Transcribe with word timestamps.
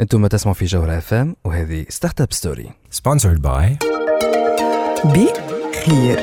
أنتم 0.00 0.26
تسمعوا 0.26 0.54
في 0.54 0.64
جوهرة 0.64 0.98
اف 0.98 1.14
ام 1.14 1.36
وهذه 1.44 1.86
Startup 1.88 2.32
Story 2.32 2.70
Sponsored 2.94 3.38
by 3.38 3.86
بي 5.04 5.28
خير 5.86 6.20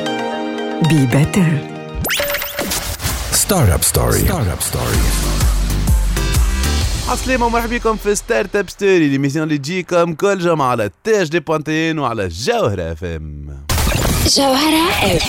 be 0.90 1.05
better 1.05 1.71
Startup 3.31 3.84
Story. 3.84 4.28
Startup 4.28 4.62
Story. 4.71 4.99
عسلامة 7.10 7.46
ومرحبا 7.46 7.78
بكم 7.78 7.96
في 7.96 8.15
Startup 8.15 8.70
Story 8.70 9.07
l'émission 9.10 9.44
اللي 9.44 9.57
تجيكم 9.57 10.13
كل 10.13 10.40
جمعة 10.40 10.67
على 10.67 10.90
تاج 11.03 11.29
دي 11.29 11.40
بوانتين 11.40 11.99
وعلى 11.99 12.28
جوهرة 12.28 12.92
اف 12.92 13.03
ام 13.03 13.58
جوهرة 14.38 14.90
اف 15.15 15.24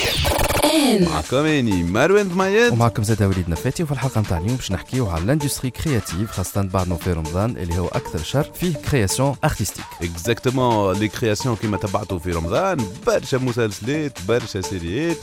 ام 0.64 1.04
معكم 1.04 1.36
اني 1.36 1.82
مروان 1.82 2.28
ضميد 2.28 2.72
ومعكم 2.72 3.02
زاد 3.02 3.22
وليد 3.22 3.48
نفاتي 3.48 3.82
وفي 3.82 3.92
الحلقة 3.92 4.20
نتاع 4.20 4.38
اليوم 4.38 4.56
باش 4.56 4.72
نحكيو 4.72 5.06
على 5.08 5.24
ال 5.24 5.28
industries 5.28 5.70
créatives 5.70 6.30
خاصة 6.30 6.62
بعد 6.62 6.88
ما 6.88 6.96
في 6.96 7.12
رمضان 7.12 7.50
اللي 7.56 7.78
هو 7.78 7.86
أكثر 7.88 8.18
شهر 8.18 8.44
فيه 8.54 8.74
création 8.74 9.36
artistique 9.44 9.84
exactement 10.02 10.96
les 10.96 11.08
créations 11.08 11.56
كيما 11.56 11.76
تبعتوا 11.76 12.18
في 12.18 12.32
رمضان 12.32 12.78
برشا 13.06 13.36
مسلسلات 13.36 14.18
برشا 14.28 14.60
séries 14.60 15.16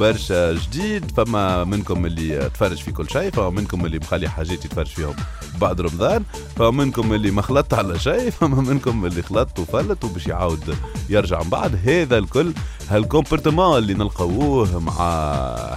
برشا 0.00 0.52
جديد 0.52 1.10
فما 1.16 1.64
منكم 1.64 2.06
اللي 2.06 2.50
تفرج 2.54 2.76
في 2.82 2.92
كل 2.92 3.10
شيء 3.10 3.30
فما 3.30 3.50
منكم 3.50 3.86
اللي 3.86 3.98
مخلي 3.98 4.28
حاجات 4.28 4.64
يتفرج 4.64 4.86
فيهم. 4.86 5.16
بعد 5.64 5.80
رمضان 5.80 6.22
فما 6.56 6.70
منكم 6.70 7.12
اللي 7.12 7.30
ما 7.30 7.42
خلط 7.42 7.74
على 7.74 7.98
شيء 7.98 8.30
فما 8.30 8.60
منكم 8.62 9.06
اللي 9.06 9.22
خلط 9.22 9.58
وفلت 9.58 10.04
وباش 10.04 10.26
يعاود 10.26 10.76
يرجع. 11.08 11.42
من 11.42 11.50
بعد 11.50 11.88
هذا 11.88 12.18
الكل 12.18 12.52
هال 12.90 13.03
comportement 13.03 13.78
اللي 13.78 13.94
نلقاوه 13.94 14.78
مع 14.78 15.24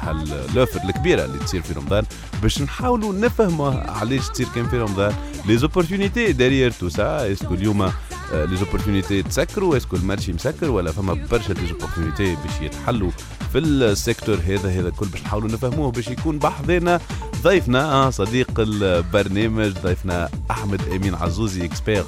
هال 0.02 0.19
l'offre 0.19 0.80
الكبيرة 0.84 1.26
اللي 1.26 1.38
تصير 1.40 1.62
في 1.62 1.74
رمضان 1.74 2.04
باش 2.42 2.62
نحاولوا 2.62 3.14
نفهموا 3.14 3.72
علاش 3.72 4.30
تصير 4.30 4.48
كان 4.56 4.68
في 4.70 4.78
رمضان. 4.78 5.14
les 5.46 5.58
opportunités 5.58 6.32
derrière 6.32 6.72
tout 6.72 6.90
ça 6.90 7.32
est-ce 7.32 7.47
que 7.47 7.54
اليوم 7.54 7.92
les 8.34 8.56
opportunités 8.58 9.24
تسكروا 9.24 9.78
est-ce 9.78 9.90
que 9.90 9.96
ال 9.96 10.01
marché 10.01 10.34
مسكر 10.34 10.70
ولا 10.70 10.92
فما 10.92 11.14
برشا 11.32 11.54
les 11.54 11.68
opportunités 11.68 12.36
باش 12.36 12.62
يتحلوا 12.62 13.12
في 13.52 13.58
ال 13.58 13.67
secteur 13.68 14.36
هذا 14.48 14.70
هذا 14.70 14.88
الكل 14.88 15.06
باش 15.06 15.22
نحاولوا 15.22 15.50
نفهموه 15.50 15.92
باش 15.92 16.08
يكون 16.08 16.40
بحضنا 16.40 17.00
ضيفنا 17.44 18.12
صديق 18.12 18.60
البرنامج 18.60 19.72
ضيفنا 19.84 20.30
احمد 20.52 20.82
امين 20.82 21.16
عزوزي 21.16 21.66
expert 21.66 22.04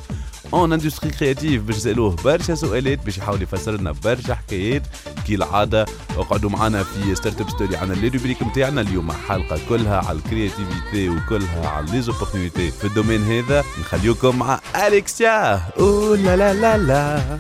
en 0.54 0.74
industries 0.74 1.12
créatives 1.12 1.64
باش 1.64 1.76
نسالوه 1.76 2.16
برشا 2.24 2.56
سؤالات 2.56 3.06
باش 3.06 3.18
يحاول 3.18 3.42
يفسر 3.42 3.72
لنا 3.72 3.92
برشا 3.92 4.38
حكايات 4.50 4.82
كي 5.28 5.36
العاده 5.36 5.86
اقعدوا 6.18 6.50
معنا 6.50 6.84
في 6.84 7.16
Startup 7.16 7.50
Story 7.50 7.78
عنا 7.78 7.94
les 7.94 8.08
rubriques 8.08 8.44
نتاعنا 8.44 8.82
اليوم 8.82 9.12
حلقة 9.12 9.60
كلها 9.70 9.98
على 10.08 10.18
ال 10.18 10.26
créativité 10.26 11.10
وكلها 11.10 11.68
على 11.70 11.92
les 11.92 12.02
opportunités 12.02 12.72
في 12.72 12.84
ال 12.88 12.92
domaine 12.92 13.24
هذا 13.24 13.64
نخليكم 13.82 14.40
مع 14.40 14.60
اليكسيا 14.88 15.62
أوه 15.80 16.16
لا 16.18 16.36
لا 16.38 16.54
لا 16.54 16.78
لا. 16.78 17.40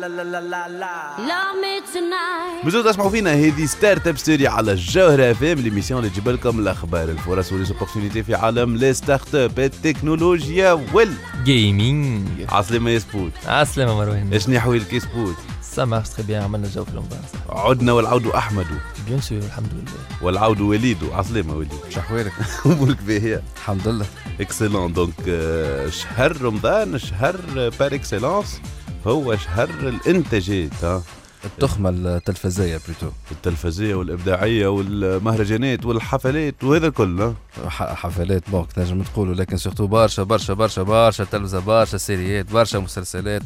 Love 0.00 1.56
me 1.62 1.74
tonight. 1.94 2.66
بزود 2.66 2.84
تسمعوا 2.84 3.10
فينا 3.10 3.32
هذه 3.32 3.66
Startup 3.66 4.16
Story 4.18 4.46
على 4.48 4.72
الجوهرة 4.72 5.30
FM 5.30 5.58
l'émission 5.58 6.00
اللي 6.00 6.10
تجيب 6.10 6.28
لكم 6.28 6.58
الأخبار 6.58 7.08
الفرص 7.08 7.52
و 7.52 7.56
les 7.56 7.69
opportunités 7.69 8.22
في 8.22 8.34
عالم 8.34 8.76
les 8.76 8.94
startups 8.94 9.58
التكنولوجيا 9.60 10.72
وال 10.72 11.12
gaming 11.44 12.28
عسلامة 12.48 12.90
يا 12.90 12.98
سبوت 12.98 13.32
عسلامة 13.46 13.94
مروان 13.96 14.34
اشني 14.34 14.60
حوالك 14.60 14.92
يا 14.92 14.98
سبوت 14.98 15.36
ça 15.62 15.84
marche 15.84 16.08
très 16.08 16.26
bien 16.26 16.42
عملنا 16.42 16.68
جو 16.68 16.84
في 16.84 16.90
رمضان 16.96 17.20
عدنا 17.50 17.92
والعود 17.92 18.26
أحمد. 18.26 18.66
bien 19.08 19.20
sûr 19.20 19.38
الحمد 19.38 19.72
لله. 19.72 20.22
والعود 20.26 20.60
وليد 20.60 20.98
عسلامة 21.12 21.54
وليد. 21.54 21.72
شحوالك 21.90 22.32
امورك 22.66 23.02
باهية 23.06 23.42
الحمد 23.56 23.88
لله. 23.88 24.06
excellent 24.40 24.92
donc 24.92 25.12
آه، 25.28 25.88
شهر 25.90 26.42
رمضان 26.42 26.98
شهر 26.98 27.36
par 27.80 27.94
excellence 27.94 28.60
هو 29.06 29.36
شهر 29.36 29.68
الانتاجات 29.82 30.84
ها 30.84 31.02
التخمة 31.44 31.88
التلفزية 31.90 32.80
plutôt 32.86 33.10
التلفزية 33.30 33.94
والإبداعية 33.94 34.66
والمهرجانات 34.66 35.86
والحفلات 35.86 36.64
وهذا 36.64 36.86
الكل 36.86 37.32
حفلات 37.68 38.50
bon 38.50 38.66
تنجم 38.68 39.02
تقولوا 39.02 39.34
لكن 39.34 39.56
surtout 39.56 39.86
برشا 39.86 40.22
برشا 40.22 40.54
برشا 40.54 40.82
برشا 40.82 41.24
تلفزة 41.24 41.58
برشا 41.60 41.96
سيريات 41.98 42.52
برشا 42.52 42.78
مسلسلات 42.78 43.42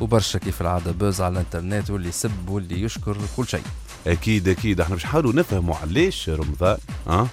وبرشا 0.00 0.38
كيف 0.38 0.60
العادة 0.60 0.92
بوز 0.92 1.20
على 1.20 1.32
الإنترنت 1.32 1.90
واللي 1.90 2.08
يسب 2.08 2.48
واللي 2.48 2.82
يشكر 2.82 3.16
كل 3.36 3.48
شيء. 3.48 3.62
أكيد 4.06 4.48
أكيد. 4.48 4.80
إحنا 4.80 4.94
باش 4.94 5.04
نحاولوا 5.04 5.32
نفهموا 5.32 5.76
علاش 5.76 6.28
رمضان 6.28 6.78
ها 7.08 7.28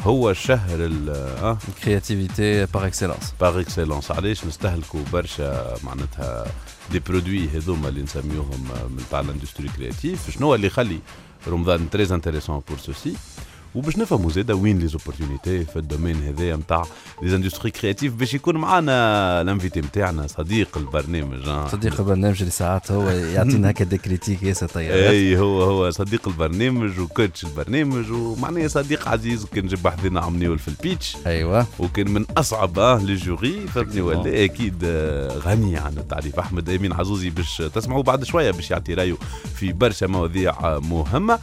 هو 0.00 0.30
الشهر 0.30 0.84
ال 0.84 1.10
آه 1.42 1.58
كرياتيفيتي 1.84 2.66
باغ 2.66 2.86
اكسيلونس 2.86 3.34
باغ 3.40 3.60
اكسلونس 3.60 4.10
علاش 4.10 4.44
نستهلكوا 4.44 5.00
برشا 5.12 5.74
معناتها 5.84 6.46
دي 6.91 6.99
برودوي 6.99 7.49
هذوما 7.49 7.89
اللي 7.89 8.01
نسميوهم 8.01 8.67
آه، 8.71 8.87
من 8.87 9.03
تاع 9.11 9.19
الاندستري 9.19 9.69
كرياتيف 9.77 10.29
شنو 10.29 10.55
اللي 10.55 10.67
يخلي 10.67 10.99
رمضان 11.47 11.89
تريز 11.89 12.11
انتريسون 12.11 12.61
بور 12.69 12.77
سوسي 12.77 13.15
وباش 13.76 13.98
نفهموا 13.98 14.30
زاده 14.30 14.54
وين 14.54 14.78
لي 14.78 14.86
زوبورتونيتي 14.86 15.64
في 15.64 15.76
الدومين 15.76 16.22
هذايا 16.22 16.56
نتاع 16.56 16.82
لي 17.22 17.36
اندستري 17.36 17.70
كرياتيف 17.70 18.14
باش 18.14 18.34
يكون 18.34 18.56
معنا 18.56 19.40
الانفيتي 19.40 19.80
نتاعنا 19.80 20.26
صديق 20.26 20.78
البرنامج. 20.78 21.68
صديق 21.72 22.00
البرنامج 22.00 22.36
اللي 22.38 22.50
ساعات 22.50 22.92
هو 22.92 23.10
يعطينا 23.10 23.70
هكا 23.70 23.84
دي 23.84 23.98
كريتيك 23.98 24.42
ياسر 24.42 24.68
طيب 24.68 24.90
إي 24.90 25.38
هو 25.38 25.62
هو 25.62 25.90
صديق 25.90 26.28
البرنامج 26.28 27.00
وكوتش 27.00 27.44
البرنامج 27.44 28.10
ومعناه 28.10 28.66
صديق 28.66 29.08
عزيز 29.08 29.44
كان 29.44 29.64
نجيب 29.64 29.88
حذنا 29.88 30.20
عمنيول 30.20 30.58
في 30.58 30.68
البيتش. 30.68 31.16
أيوه. 31.26 31.66
وكان 31.78 32.10
من 32.10 32.24
أصعب 32.36 32.78
آه 32.78 32.98
لي 32.98 33.14
جوري 33.14 33.66
فهمتني 33.66 34.00
ولا؟ 34.00 34.44
أكيد 34.44 34.84
غني 35.44 35.76
عن 35.76 35.92
التعريف. 35.98 36.38
أحمد 36.38 36.70
أمين 36.70 36.92
عزوزي 36.92 37.30
باش 37.30 37.62
تسمعوا 37.74 38.02
بعد 38.02 38.24
شوية 38.24 38.50
باش 38.50 38.70
يعطي 38.70 38.94
رأيه 38.94 39.16
في 39.54 39.72
برشا 39.72 40.06
مواضيع 40.06 40.78
مهمة. 40.78 41.38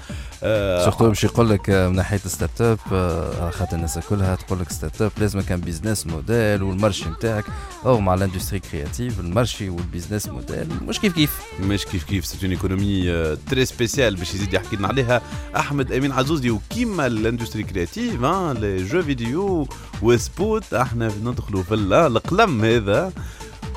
surtout 0.84 1.08
باش 1.08 1.24
يقول 1.24 1.50
لك 1.50 1.70
آه، 1.70 1.90
من 1.90 1.96
ناحية 1.96 2.18
startup 2.18 2.80
آه، 2.92 3.50
خاطر 3.50 3.76
الناس 3.78 4.00
كلها 4.00 4.36
تقول 4.36 4.60
لك 4.60 4.72
startup 4.72 5.12
لازم 5.18 5.42
كان 5.42 5.60
business 5.62 6.08
model 6.08 6.64
وال 6.64 6.75
marché 6.75 7.10
نتاعك. 7.10 7.44
أو 7.86 8.00
مع 8.00 8.14
ال 8.14 8.18
industrie 8.18 8.60
créative 8.60 9.20
ال 9.20 9.27
marché 9.27 9.70
وال 9.70 9.81
business 9.81 10.28
model 10.28 10.68
مش 10.88 11.00
كيف 11.00 11.14
كيف. 11.14 11.40
مش 11.60 11.86
كيف 11.86 12.04
كيف 12.04 12.26
c'est 12.26 12.44
une 12.44 12.52
économie 12.52 13.36
très 13.50 13.66
spéciale 13.66 14.16
باش 14.16 14.34
يزيد 14.34 14.54
يحكي 14.54 14.76
لنا 14.76 14.88
عليها. 14.88 15.22
أحمد 15.58 15.92
أمين 15.92 16.12
عزوزي 16.12 16.50
وكيما 16.50 17.08
ال 17.08 17.13
industrie 17.13 17.64
créative 17.64 18.22
les 18.24 18.84
jeux 18.84 19.02
vidéo 19.02 19.68
وسبوت 20.02 20.74
أحنا 20.74 21.12
ندخلوا 21.24 21.64
في 21.64 21.74
ال- 21.74 21.94
آه، 21.94 22.08
القلم 22.08 22.64
هذا. 22.66 23.12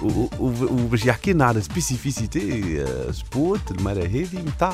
وباش 0.03 1.06
يحكي 1.06 1.33
لنا 1.33 1.44
على 1.44 1.60
spécificité 1.60 2.84
سبوت 3.12 3.60
المره 3.71 4.03
هذه 4.04 4.38
نتاع 4.47 4.72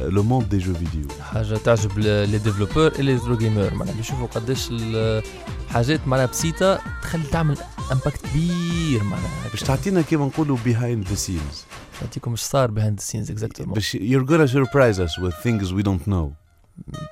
le 0.00 0.22
monde 0.22 0.48
des 0.48 0.58
jeux 0.58 0.74
vidéo 0.74 1.08
حاجة 1.20 1.56
تعجب 1.56 1.98
les 1.98 2.38
développeurs 2.38 2.92
et 2.98 3.02
les 3.02 3.18
gros 3.18 3.36
gamers 3.36 3.74
معناها 3.74 3.94
بيشوفوا 3.94 4.26
قداش 4.26 4.68
الحاجات 4.72 6.08
معناها 6.08 6.26
بسيطة 6.26 6.80
تخلي 7.02 7.22
تعمل 7.32 7.56
impact 7.92 8.26
كبير 8.26 9.02
معناها. 9.02 9.48
باش 9.50 9.60
تعطينا 9.60 10.02
كيما 10.02 10.26
نقولوا 10.26 10.56
behind 10.56 11.08
the 11.08 11.16
scenes. 11.16 11.56
نعطيكم 12.02 12.30
إيش 12.30 12.40
صار 12.40 12.70
behind 12.70 13.00
the 13.00 13.04
scenes 13.04 13.30
exactement. 13.30 13.68
باش 13.74 13.96
you're 13.96 14.26
gonna 14.30 14.48
surprise 14.48 14.98
us 14.98 15.18
with 15.22 15.34
things 15.46 15.72
we 15.72 15.82
don't 15.82 16.08
know. 16.08 16.39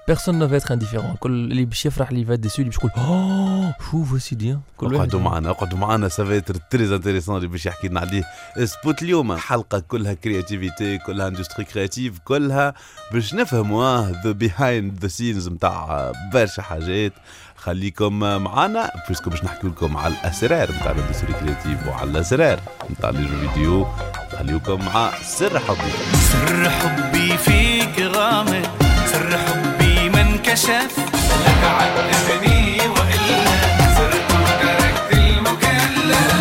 personne 0.06 0.38
ne 0.38 0.48
va 0.48 0.57
être 0.57 0.75
indifférent 0.75 1.14
كل 1.20 1.30
اللي 1.30 1.64
باش 1.64 1.86
يفرح 1.86 2.08
اللي 2.08 2.24
فات 2.24 2.38
déçu 2.38 2.62
اللي 2.62 2.70
باش 2.70 2.78
يقول 2.78 2.90
اوه 2.96 3.74
شوفوا 3.90 4.18
سيدي 4.18 4.58
كل 4.76 4.86
واحد 4.86 4.96
اقعدوا 4.96 5.20
معنا 5.20 5.50
اقعدوا 5.50 5.78
معنا. 5.78 6.08
ça 6.08 6.20
va 6.20 6.31
être 6.31 6.54
très 6.54 6.92
intéressant 6.92 7.36
اللي 7.36 7.48
باش 7.48 7.66
يحكي 7.66 7.88
لنا 7.88 8.00
عليه. 8.00 8.24
سبوت 8.64 9.02
اليوم 9.02 9.36
حلقة 9.36 9.78
كلها 9.78 10.14
créativité 10.14 10.98
كلها 10.98 11.28
industrie 11.28 11.64
créative 11.64 12.19
كلها 12.18 12.74
باش 13.12 13.34
نفهموا 13.34 14.10
the 14.25 14.32
behind 14.32 14.98
the 14.98 15.08
scenes 15.08 15.48
نتاع 15.48 16.12
برشا 16.32 16.62
حاجات. 16.62 17.12
خليكم 17.56 18.18
معنا 18.18 18.90
parce 19.08 19.22
que 19.22 19.30
باش 19.30 19.44
نحكي 19.44 19.66
لكم 19.66 19.96
على 19.96 20.14
الأسرار 20.14 20.72
نتاع 20.72 20.90
ال 20.90 20.95
industrie 20.95 21.32
créative 21.32 21.86
وعلى 21.88 22.10
الأسرار 22.10 22.60
نتاع 22.90 23.10
les 23.10 23.25
jeux 23.25 23.48
vidéo 23.48 23.86
خليكم 24.38 24.84
مع 24.84 25.10
سر 25.22 25.58
حبي. 25.58 25.90
سر 26.14 26.70
حبي 26.70 27.36
فيك 27.38 28.00
غامض. 28.00 28.68
سر 28.82 28.88
انكشف 30.58 30.99
لك 31.46 31.64
علمني 31.64 32.81
والا 32.88 33.44
صرت 33.96 34.31
تركت 34.60 35.12
المكلف 35.12 36.37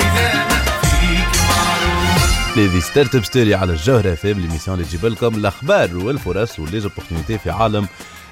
اذا 0.00 0.34
ما 0.34 0.80
فيك 0.82 1.40
معروف 1.48 2.84
Startup 2.84 3.24
Story 3.24 3.54
على 3.54 3.72
الجوهرة 3.72 4.14
FM 4.14 4.40
l'émission 4.40 4.78
اللي 4.78 4.88
تجيب 4.88 5.06
لكم 5.06 5.34
الاخبار 5.34 5.96
والفرص 5.96 6.58
و 6.58 6.63
les 6.63 6.78
opportunités 6.78 7.38
في 7.38 7.50
عالم 7.50 7.86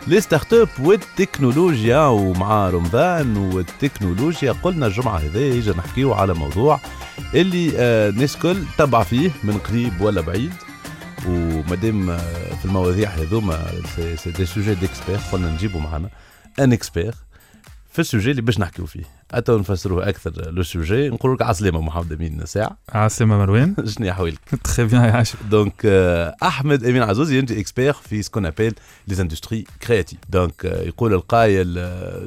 les 0.06 0.20
startups 0.20 0.68
والتكنولوجيا. 0.80 2.06
ومع 2.06 2.70
رمضان 2.70 3.36
والتكنولوجيا 3.36 4.52
قلنا 4.62 4.86
الجمعة 4.86 5.18
هذه 5.18 5.38
يجي 5.38 5.70
نحكيو 5.70 6.12
على 6.12 6.34
موضوع 6.34 6.80
اللي 7.34 7.72
آه، 7.76 8.08
الناس 8.08 8.36
كل 8.36 8.56
تبع 8.78 9.02
فيه 9.02 9.30
من 9.44 9.58
قريب 9.58 10.00
ولا 10.00 10.20
بعيد. 10.20 10.52
ومادام 11.28 12.10
آه، 12.10 12.54
في 12.54 12.64
المواضيع 12.64 13.08
هذوما 13.10 13.66
c'est- 14.16 14.30
des 14.30 14.46
sujets 14.46 14.74
d'experts 14.74 15.18
قلنا 15.32 15.50
نجيبوا 15.52 15.80
معنا 15.80 16.08
un 16.60 16.72
expert 16.72 17.14
في 17.92 17.98
ال 17.98 18.04
sujet 18.04 18.30
اللي 18.30 18.42
باش 18.42 18.58
نحكيو 18.60 18.86
فيه. 18.86 19.02
حتى 19.34 19.52
نفسروه 19.52 20.08
أكثر 20.08 20.50
le 20.50 20.62
sujet 20.62 21.08
نقول 21.08 21.34
لك 21.34 21.42
عسلامة 21.42 21.80
محمد 21.80 22.12
أمين 22.12 22.46
ساعه 22.46 22.76
عسلامة 22.88 23.38
مروان. 23.38 23.74
شنو 23.98 24.10
احوالك 24.10 24.38
très 24.64 24.84
bien 24.84 25.04
يا 25.04 25.10
عاشر 25.12 25.38
donc 25.50 25.86
احمد 26.42 26.84
امين 26.84 27.02
عزوزي 27.02 27.38
انت 27.38 27.50
expert 27.52 27.92
في 27.92 28.22
ce 28.22 28.29
qu'on 28.29 28.46
appelle 28.46 28.74
les 29.08 29.22
industries 29.22 29.64
créatives 29.86 30.18
donc 30.28 30.64
يقول 30.64 31.14
القايل 31.14 31.74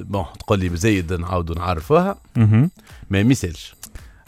bon 0.03 0.25
تقول 0.39 0.59
لي 0.59 0.69
بزيد 0.69 1.13
نعاودوا 1.13 1.55
نعرفوها. 1.55 2.17
Mhm. 2.39 2.67
ما 3.09 3.23
ميسالش 3.23 3.75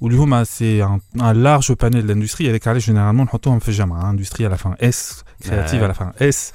واللي 0.00 0.18
هما 0.18 0.44
سي 0.44 0.84
ان 0.84 1.42
لارج 1.42 1.72
بانيل 1.72 2.06
داندستري 2.06 2.50
هذاك 2.50 2.68
علاش 2.68 2.86
جينيرالمون 2.86 3.24
نحطوهم 3.26 3.58
في 3.58 3.68
الجامعة 3.68 4.10
اندستري 4.10 4.46
على 4.46 4.56
فان 4.58 4.74
اس 4.82 5.24
كرياتيف 5.44 5.80
آه. 5.80 5.84
على 5.84 5.94
فان 5.94 6.12
اس 6.22 6.52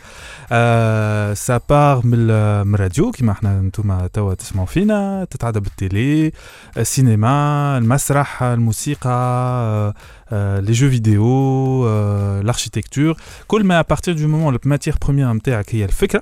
آه 0.51 1.33
سا 1.33 1.59
بار 1.69 2.05
من 2.05 2.13
ال- 2.13 2.67
من 2.67 2.73
الراديو 2.75 3.11
كيما 3.11 3.31
احنا 3.31 3.59
انتم 3.59 4.07
توا 4.07 4.33
تسمعوا 4.33 4.65
فينا 4.67 5.27
تتعدى 5.31 5.59
بالتيلي 5.59 6.31
السينما 6.77 7.77
المسرح 7.77 8.43
الموسيقى 8.43 9.09
آه، 9.09 9.93
آه، 10.31 10.61
les 10.61 10.75
jeux 10.75 10.91
vidéo 10.99 11.19
آه، 11.21 12.41
l'architecture 12.43 13.17
كل 13.47 13.63
ما 13.63 13.81
à 13.81 13.85
partir 13.95 14.13
du 14.15 14.27
moment 14.27 14.59
الماتير 14.65 14.95
بروميير 15.01 15.33
نتاعك 15.33 15.75
هي 15.75 15.85
الفكره 15.85 16.21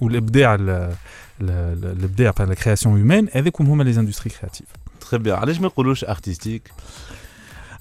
والابداع 0.00 0.54
ال- 0.54 0.60
ال- 0.70 0.94
ال- 1.40 1.96
الابداع 1.98 2.32
لا 2.38 2.54
كرياسيون 2.54 2.96
هيومان 2.96 3.28
هذوك 3.32 3.60
هما 3.60 3.82
لي 3.82 4.00
اندستري 4.00 4.30
كرياتيف 4.30 4.66
تخي 5.00 5.18
بيان 5.18 5.36
علاش 5.38 5.60
ما 5.60 5.66
نقولوش 5.66 6.04
ارتستيك 6.04 6.70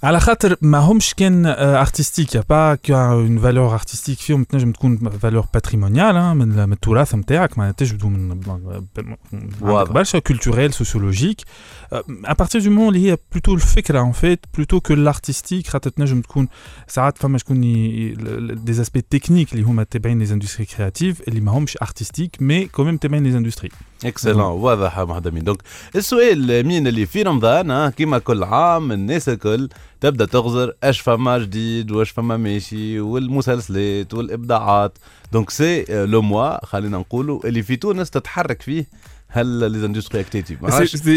على 0.03 0.19
خاطر 0.19 0.55
ما 0.61 0.77
همش 0.77 1.13
كان 1.13 1.45
ارتستيك 1.45 2.35
يا 2.35 2.44
با 2.50 2.77
اون 2.89 3.39
فالور 3.39 3.73
ارتستيك 3.73 4.17
فيهم 4.19 4.44
تنجم 4.44 4.71
تكون 4.71 5.09
فالور 5.09 5.45
باتريمونيال 5.53 6.35
من 6.35 6.47
من 6.47 6.73
التراث 6.73 7.15
نتاعك 7.15 7.57
ما 7.57 7.71
تجبدوا 7.71 8.09
من 8.09 8.19
من- 8.29 8.39
عندك 8.47 9.17
واضح. 9.61 9.91
برشا 9.91 10.19
كولتوريل 10.19 10.73
سوسيولوجيك 10.73 11.41
ا 12.25 12.33
بارتير 12.33 12.61
دو 12.63 12.69
مون 12.71 12.95
اللي 12.95 13.11
هي 13.11 13.17
بلوتو 13.31 13.53
الفكره 13.53 14.01
ان 14.01 14.11
فيت 14.11 14.39
بلوتو 14.55 14.79
كو 14.79 14.94
الارتستيك 14.94 15.67
خاطر 15.67 15.89
تنجم 15.89 16.21
تكون 16.21 16.47
ساعات 16.88 17.17
فما 17.17 17.38
شكون 17.38 17.61
دي 18.65 18.71
اسبي 18.81 19.01
تكنيك 19.01 19.53
اللي 19.53 19.63
هما 19.63 19.83
تابعين 19.83 20.19
لي 20.19 20.33
اندستري 20.33 20.65
كرياتيف 20.65 21.21
اللي 21.27 21.41
ما 21.41 21.51
همش 21.51 21.77
ارتستيك 21.81 22.35
مي 22.41 22.65
كوميم 22.65 22.97
تابعين 22.97 23.23
لي 23.23 23.38
اندستري 23.38 23.69
اكسلون 24.04 24.40
واضح 24.40 24.98
امين 24.98 25.44
donc 25.44 25.62
السؤال 25.96 26.66
مين 26.66 26.86
اللي 26.86 27.06
في 27.06 27.22
رمضان 27.22 27.88
كيما 27.88 28.18
كل 28.18 28.44
عام 28.44 28.92
الناس 28.92 29.28
الكل 29.28 29.68
تبدا 30.00 30.24
تغزر 30.24 30.72
اش 30.82 31.00
فما 31.00 31.38
جديد 31.38 31.90
واش 31.90 32.10
فما 32.10 32.36
ماشي 32.36 33.00
والمسلسلات 33.00 34.14
والابداعات 34.14 34.98
donc 35.32 35.50
c'est 35.50 35.84
le 35.88 36.22
mois 36.22 36.66
خلينا 36.66 36.98
نقولوا 36.98 37.46
اللي 37.46 37.62
في 37.62 37.76
تونس 37.76 38.10
تتحرك 38.10 38.62
فيه 38.62 38.86
هل 39.28 39.46
les 39.46 39.86
industries 39.86 40.20
créatives 40.20 40.62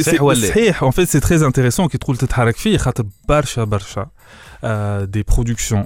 صحيح 0.02 0.22
ولا 0.22 0.40
لا؟ 0.40 0.48
صحيح 0.48 0.84
en 0.84 0.92
fait 0.92 1.06
c'est 1.06 1.22
très 1.24 1.44
intéressant 1.44 1.88
كي 1.88 1.98
تقول 1.98 2.18
تتحرك 2.18 2.56
فيه 2.58 2.78
خاطر 2.78 3.06
برشا 3.30 3.64
برشا 3.64 4.08
des 5.06 5.24
productions 5.24 5.86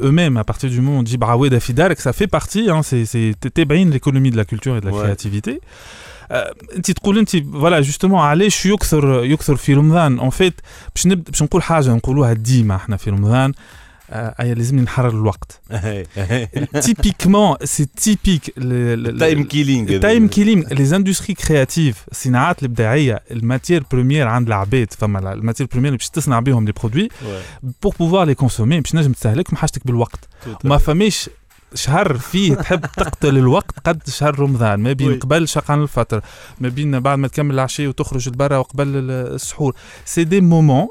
eux-mêmes, 0.00 0.36
à 0.36 0.44
partir 0.44 0.70
du 0.70 0.80
moment 0.80 0.96
où 0.96 1.00
on 1.00 1.02
dit 1.02 1.16
que 1.94 2.02
ça 2.02 2.12
fait 2.12 2.26
partie, 2.26 2.70
hein, 2.70 2.82
c'est 2.82 3.04
l'économie 3.90 4.30
de 4.30 4.36
la 4.36 4.44
culture 4.44 4.76
et 4.76 4.80
de 4.80 4.86
la 4.86 4.92
ouais. 4.92 5.02
créativité. 5.02 5.60
Euh, 6.30 6.44
voilà, 7.46 7.82
justement, 7.82 8.22
allez, 8.22 8.50
je 8.50 8.56
suis 8.56 8.72
en 10.18 10.30
fait, 10.30 10.62
je 12.96 13.83
في 14.08 14.10
رمضان 14.10 14.10
اون 14.10 14.10
فيت 14.10 14.10
باش 14.10 14.10
نبدا 14.10 14.10
باش 14.10 14.10
نقول 14.10 14.10
حاجة 14.10 14.10
نقولوها 14.10 14.10
ديما 14.10 14.10
إحنا 14.10 14.10
في 14.10 14.10
رمضان 14.10 14.10
آه 14.10 14.34
أي 14.40 14.54
لازم 14.54 14.80
نحرر 14.80 15.08
الوقت 15.10 15.60
typiquement 16.80 17.56
c'est 17.64 17.84
typique 17.84 18.50
time 19.18 19.44
killing 19.44 19.88
ال 19.94 20.01
time 20.01 20.28
killing 20.28 20.74
les 20.74 20.84
industries 20.84 21.34
créatives 21.34 22.04
الصناعات 22.12 22.62
الابداعيه 22.62 23.22
ال 23.30 23.37
matière 23.37 23.84
première 23.92 24.28
عند 24.28 24.46
العباد 24.46 24.92
فما 24.92 25.32
ال 25.32 25.36
matière 25.36 25.66
première 25.72 25.92
باش 25.96 26.08
تصنع 26.10 26.40
بهم 26.40 26.64
les 26.64 26.72
produits 26.72 27.08
pour 27.62 27.94
pouvoir 27.98 28.26
les 28.26 28.34
consommer 28.34 28.80
باش 28.80 28.94
نجم 28.94 29.12
تستهلكهم 29.12 29.56
حاجتك 29.56 29.86
بالوقت 29.86 30.28
ما 30.64 30.78
فماش 30.78 31.30
شهر 31.74 32.14
فيه 32.18 32.54
تحب 32.54 32.80
تقتل 32.80 33.38
الوقت 33.38 33.74
قد 33.84 34.08
شهر 34.08 34.38
رمضان 34.40 34.80
ما 34.80 34.92
بين. 34.92 35.18
قبل 35.18 35.48
شقان 35.48 35.82
الفطر 35.82 36.20
ما 36.60 36.68
بين 36.68 37.00
بعد 37.00 37.18
ما 37.18 37.28
تكمل 37.28 37.54
العشاء 37.54 37.86
وتخرج 37.86 38.28
لبرا 38.28 38.56
وقبل 38.58 38.86
ال- 38.88 39.10
السحور 39.34 39.74
c'est 40.04 40.24
des 40.24 40.40
moments 40.40 40.88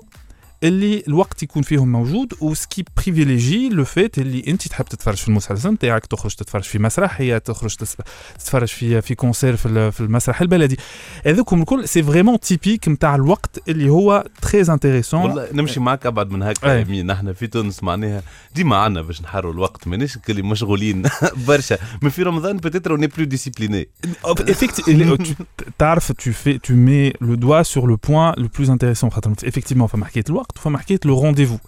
اللي 0.62 1.02
الوقت 1.08 1.42
يكون 1.42 1.62
فيهم 1.62 1.92
موجود 1.92 2.34
وسكي 2.40 2.84
بريفيليجي 2.96 3.68
لو 3.68 3.84
فيت 3.84 4.18
اللي 4.18 4.44
انت 4.48 4.68
تحب 4.68 4.84
تتفرج 4.84 5.16
في 5.16 5.28
المسلسل 5.28 5.70
نتاعك 5.70 6.06
تخرج 6.06 6.34
تتفرج 6.34 6.62
في 6.62 6.78
مسرح 6.78 7.20
هي 7.20 7.40
تخرج 7.40 7.74
تس- 7.76 7.96
تتفرج 8.38 8.68
في 8.68 9.00
في 9.02 9.14
كونسير 9.14 9.56
في 9.56 9.66
ال- 9.66 9.92
في 9.92 10.00
المسرح 10.00 10.40
البلدي 10.40 10.78
هذوكم 11.26 11.60
الكل 11.60 11.88
سي 11.88 12.02
فريمون 12.02 12.40
تيبيك 12.40 12.88
نتاع 12.88 13.14
الوقت 13.14 13.68
اللي 13.68 13.90
هو 13.90 14.24
تري 14.42 14.60
انتريسون 14.60 15.20
والله 15.20 15.48
نمشي 15.52 15.80
معك 15.80 16.06
ابعد 16.06 16.30
من 16.30 16.42
هكا 16.42 16.72
أي. 16.72 16.78
يا 16.78 16.84
مين 16.84 17.06
نحن 17.06 17.32
في 17.32 17.46
تونس 17.46 17.82
معناها 17.82 18.22
ديما 18.54 18.76
عنا 18.76 19.02
باش 19.02 19.22
نحروا 19.22 19.52
الوقت 19.52 19.88
مانيش 19.88 20.18
اللي 20.30 20.42
مشغولين 20.42 21.02
برشا 21.48 21.78
من 22.02 22.10
في 22.10 22.22
رمضان 22.22 22.56
بتيتر 22.56 22.90
اوني 22.90 23.06
بلو 23.06 23.24
ديسيبليني 23.24 23.88
Effectivement, 24.28 25.16
tu, 25.26 25.44
تعرف 25.78 26.12
tu 26.12 26.30
fais, 26.32 26.58
tu 26.68 26.72
mets 26.72 27.12
le 27.28 27.36
doigt 27.36 27.64
sur 27.64 27.86
le 27.86 27.96
point 27.96 28.32
le 28.36 28.48
plus 28.48 28.70
intéressant. 28.70 29.08
خاطر 29.08 29.32
Effectivement, 29.34 29.84
فما 29.86 30.04
حكاية 30.06 30.24
الوقت 30.30 30.51
وفما 30.52 30.78
حكاية 30.78 31.00
le 31.06 31.12
rendez-vous. 31.12 31.58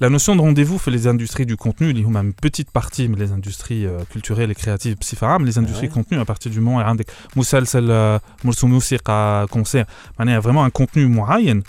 La 0.00 0.10
notion 0.10 0.36
de 0.36 0.40
rendez-vous 0.42 0.78
fait 0.78 0.90
les 0.90 1.06
industries 1.06 1.46
du 1.46 1.56
contenu, 1.56 1.90
اللي 1.90 2.02
هما 2.02 2.20
une 2.22 2.32
petite 2.48 2.70
partie 2.78 3.00
من 3.08 3.16
les 3.16 3.30
industries 3.32 3.86
euh, 3.86 4.04
culturelles 4.14 4.50
et 4.50 4.54
créatives 4.54 4.98
بصفة 5.00 5.26
عامة, 5.26 5.50
les 5.50 5.54
industries 5.58 5.88
Ouais. 5.88 5.94
contenu 5.94 6.20
à 6.20 6.24
partir 6.24 6.50
du 6.50 6.60
moment 6.60 6.76
où 6.76 6.80
عندك 6.80 7.06
مسلسل 7.36 7.90
آه، 7.90 8.20
مرسوم 8.44 8.70
موسيقى 8.70 9.46
كونسير 9.50 9.86
معناها 10.18 10.40
vraiment 10.40 10.70
un 10.70 10.82
contenu 10.82 10.96
معين 10.98 11.62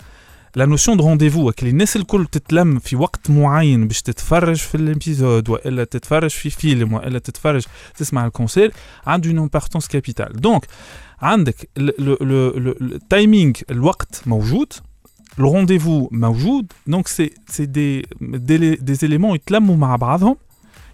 لا 0.56 0.66
نوسيون 0.66 0.96
دو 0.96 1.04
رونديفو 1.08 1.50
اللي 1.58 1.70
الناس 1.70 1.96
الكل 1.96 2.26
تتلم 2.26 2.78
في 2.78 2.96
وقت 2.96 3.30
معين 3.30 3.88
باش 3.88 4.02
تتفرج 4.02 4.56
في 4.56 4.74
الابيزود 4.74 5.48
والا 5.48 5.84
تتفرج 5.84 6.30
في 6.30 6.50
فيلم 6.50 6.92
والا 6.92 7.18
تتفرج 7.18 7.64
تسمع 7.96 8.26
الكونسير 8.26 8.72
عنده 9.06 9.30
اون 9.30 9.38
امبورتونس 9.38 9.88
كابيتال 9.88 10.40
دونك 10.40 10.66
عندك 11.22 11.68
التايمينغ 11.78 13.52
الوقت 13.70 14.22
موجود 14.26 14.72
الرونديفو 15.38 16.08
موجود 16.12 16.72
دونك 16.86 17.08
سي 17.08 17.30
سي 17.48 17.66
دي 17.66 18.06
دي 18.76 18.94
زيليمون 18.94 19.34
يتلموا 19.34 19.76
مع 19.76 19.96
بعضهم 19.96 20.36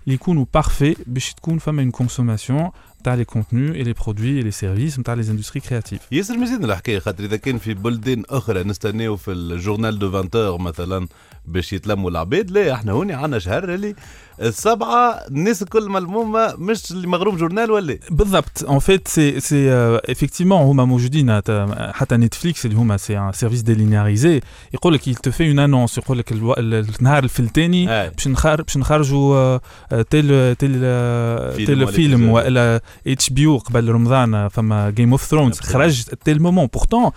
اللي 0.04 0.14
يكونوا 0.14 0.44
بارفي 0.54 0.96
باش 1.06 1.34
تكون 1.34 1.58
فما 1.58 1.82
اون 1.82 1.90
كونسوماسيون 1.90 2.70
نتاع 3.00 3.16
les 3.16 3.26
contenus 3.26 3.72
et 3.76 3.84
les 3.84 3.94
produits 4.04 4.38
et 4.40 4.44
les 4.44 4.64
services 4.64 4.98
نتاع 4.98 5.16
les 5.16 5.26
industries 5.26 5.60
créatives 5.68 6.00
ياسر 6.12 6.36
مزيان 6.38 6.64
الحكايه 6.64 6.98
خاطر 6.98 7.24
اذا 7.24 7.36
كان 7.36 7.58
في 7.58 7.74
بلدان 7.74 8.22
اخرى 8.30 8.62
نستناو 8.64 9.16
في 9.16 9.30
الجورنال 9.32 9.98
دو 9.98 10.18
20 10.18 10.62
مثلا 10.62 11.08
باش 11.46 11.72
يتلموا 11.72 12.10
العباد 12.10 12.50
لا 12.50 12.72
احنا 12.72 12.92
هوني 12.92 13.12
عندنا 13.12 13.38
شهر 13.38 13.74
اللي 13.74 13.94
السبعه 14.40 15.10
الناس 15.30 15.62
الكل 15.62 15.88
ملمومه 15.88 16.54
مش 16.58 16.90
اللي 16.92 17.06
مغروم 17.06 17.36
جورنال 17.36 17.70
ولا 17.70 17.98
بالضبط 18.10 18.64
en 18.64 18.80
fait 18.80 19.08
c'est 19.14 19.40
c'est 19.40 19.50
euh, 19.52 20.12
effectivement 20.14 20.52
هما 20.52 20.84
موجودين 20.84 21.40
حتى- 21.40 21.92
حتى 21.94 22.16
نتفليكس 22.16 22.66
اللي 22.66 22.76
هما 22.76 22.96
سي 22.96 23.18
ان 23.18 23.32
سيرفيس 23.32 23.62
ديلينياريزي 23.62 24.40
يقول 24.74 24.94
لك 24.94 25.08
il 25.08 25.12
te 25.12 25.30
fait 25.32 25.54
une 25.54 25.58
annonce 25.68 25.98
يقول 25.98 26.18
لك 26.18 26.32
الو- 26.32 26.52
ال- 26.52 26.86
النهار 27.00 27.24
الفلتاني 27.24 27.88
آه. 27.90 28.08
باش 28.08 28.28
نخرج 28.28 28.64
باش 28.64 28.76
نخرجوا 28.76 29.36
آه، 29.36 29.60
آه، 29.92 30.02
تيل 30.02 30.54
تيل 30.56 30.80
آه، 30.84 31.50
فيلم 31.50 31.66
تيل 31.66 31.82
ولا 31.82 31.86
فيلم 31.92 32.14
إبيزود. 32.14 32.34
والا 32.34 32.80
اتش 33.06 33.30
بي 33.30 33.46
او 33.46 33.58
قبل 33.58 33.88
رمضان 33.88 34.34
آه، 34.34 34.48
فما 34.48 34.90
جيم 34.90 35.10
اوف 35.10 35.24
ثرونز 35.24 35.58
Absolument. 35.58 35.64
خرج 35.66 36.02
تيل 36.02 36.42
مومون 36.42 36.66
بورتون 36.66 37.10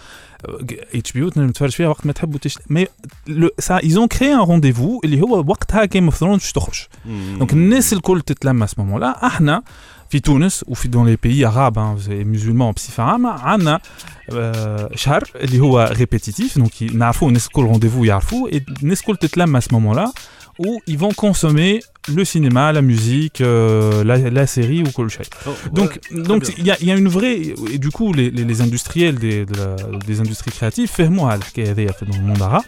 اتش 0.95 1.11
بي 1.11 1.21
او 1.23 1.29
تنجم 1.29 1.51
تفرج 1.51 1.71
فيها 1.71 1.87
وقت 1.87 2.05
ما 2.05 2.13
تحب 2.13 2.35
وتشت 2.35 2.59
مي 2.69 2.87
سا 3.59 3.79
ايزون 3.83 4.07
كري 4.07 4.33
ان 4.33 4.39
رونديفو 4.39 5.01
اللي 5.03 5.21
هو 5.21 5.43
وقتها 5.47 5.85
جيم 5.85 6.05
اوف 6.05 6.15
ثرونز 6.15 6.41
باش 6.41 6.51
تخرج 6.51 6.81
دونك 7.37 7.53
الناس 7.53 7.93
الكل 7.93 8.21
تتلم 8.21 8.65
à 8.65 8.69
ce 8.69 8.73
moment-là 8.73 9.23
احنا 9.25 9.63
في 10.09 10.19
تونس 10.19 10.65
وفي 10.67 10.87
دون 10.87 11.07
لي 11.07 11.17
بيي 11.23 11.45
عرب 11.45 11.79
مسلمون 12.09 12.71
بصفه 12.71 13.03
عامه 13.03 13.29
عندنا 13.29 13.79
آه، 14.33 14.89
شهر 14.95 15.23
اللي 15.35 15.59
هو 15.59 15.93
ريبيتيتيف 15.97 16.57
دونك 16.57 16.83
نعرفوا 16.83 17.27
الناس 17.27 17.47
الكل 17.47 17.61
رونديفو 17.61 18.03
يعرفوا 18.03 18.49
et 18.49 18.61
الناس 18.83 18.99
الكل 18.99 19.17
تتلم 19.17 19.59
à 19.59 19.63
ce 19.63 19.67
moment-là 19.73 20.07
où 20.61 20.79
ils 20.91 20.97
vont 20.97 21.13
consommer 21.25 21.79
le 22.08 22.24
cinéma, 22.24 22.72
la 22.72 22.82
musique, 22.82 23.40
euh, 23.40 24.02
la, 24.04 24.46
série 24.46 24.82
ou 24.82 24.90
quoi 24.90 25.06
oh, 25.46 25.50
donc 25.72 26.00
ouais, 26.10 26.22
donc 26.22 26.48
il 26.58 26.66
y, 26.66 26.70
a 26.90 26.96
une 26.96 27.08
vraie 27.08 27.54
et 27.72 27.78
du 27.78 27.90
coup 27.90 28.12
les, 28.12 28.30
les, 28.30 28.44
les 28.44 28.60
industriels 28.60 29.16
des, 29.16 29.46
de 29.46 29.54
la, 29.54 29.76
des 29.98 30.20
industries 30.20 30.50
créatives 30.50 30.88
ferment 30.88 31.28
à 31.28 31.36
dans 31.36 32.16
le 32.16 32.22
monde 32.22 32.42
arabe. 32.42 32.64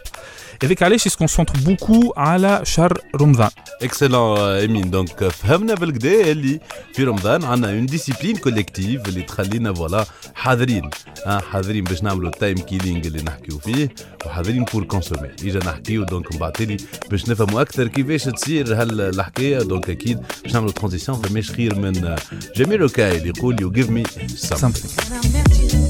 Et 0.64 0.66
avec 0.68 0.84
علاش 0.84 1.08
ils 1.08 1.12
se 1.12 1.18
concentrent 1.18 1.58
beaucoup 1.66 2.18
على 2.18 2.62
شهر 2.64 2.94
رمضان. 3.16 3.50
اكسلون 3.82 4.40
امين 4.40 4.90
دونك 4.90 5.28
فهمنا 5.28 5.74
بالكدا 5.76 6.32
اللي 6.32 6.60
في 6.94 7.04
رمضان 7.04 7.44
عندنا 7.44 7.72
اون 7.72 7.86
ديسيبلين 7.86 8.38
كوليكتيف 8.38 9.08
اللي 9.08 9.22
تخلينا 9.22 9.74
فوالا 9.74 10.06
حاضرين 10.36 10.90
ها 11.26 11.40
حاضرين 11.40 11.84
باش 11.84 12.04
نعملوا 12.04 12.30
التايم 12.30 12.58
كيلينغ 12.58 13.08
اللي 13.08 13.22
نحكيو 13.22 13.60
فيه 13.60 13.90
وحاضرين 14.26 14.64
بور 14.74 14.84
كونسومي 14.84 15.30
اجا 15.44 15.60
نحكيو 15.60 16.04
دونك 16.04 16.34
من 16.34 16.40
بعد 16.40 16.52
تالي 16.52 16.78
باش 17.12 17.30
نفهموا 17.30 17.62
اكثر 17.62 17.88
كيفاش 17.88 18.24
تصير 18.24 18.82
هالحكايه 18.82 19.58
دونك 19.60 19.90
اكيد 19.90 20.20
باش 20.44 20.54
نعملوا 20.54 20.72
ترانزيسيون 20.72 21.22
فماش 21.22 21.52
خير 21.52 21.76
من 21.76 22.16
جميل 22.56 22.82
روكاي 22.82 23.18
اللي 23.18 23.30
يقول 23.30 23.62
يو 23.62 23.72
جيف 23.72 23.90
مي 23.90 24.04
something 24.06 24.60
Something. 24.60 25.83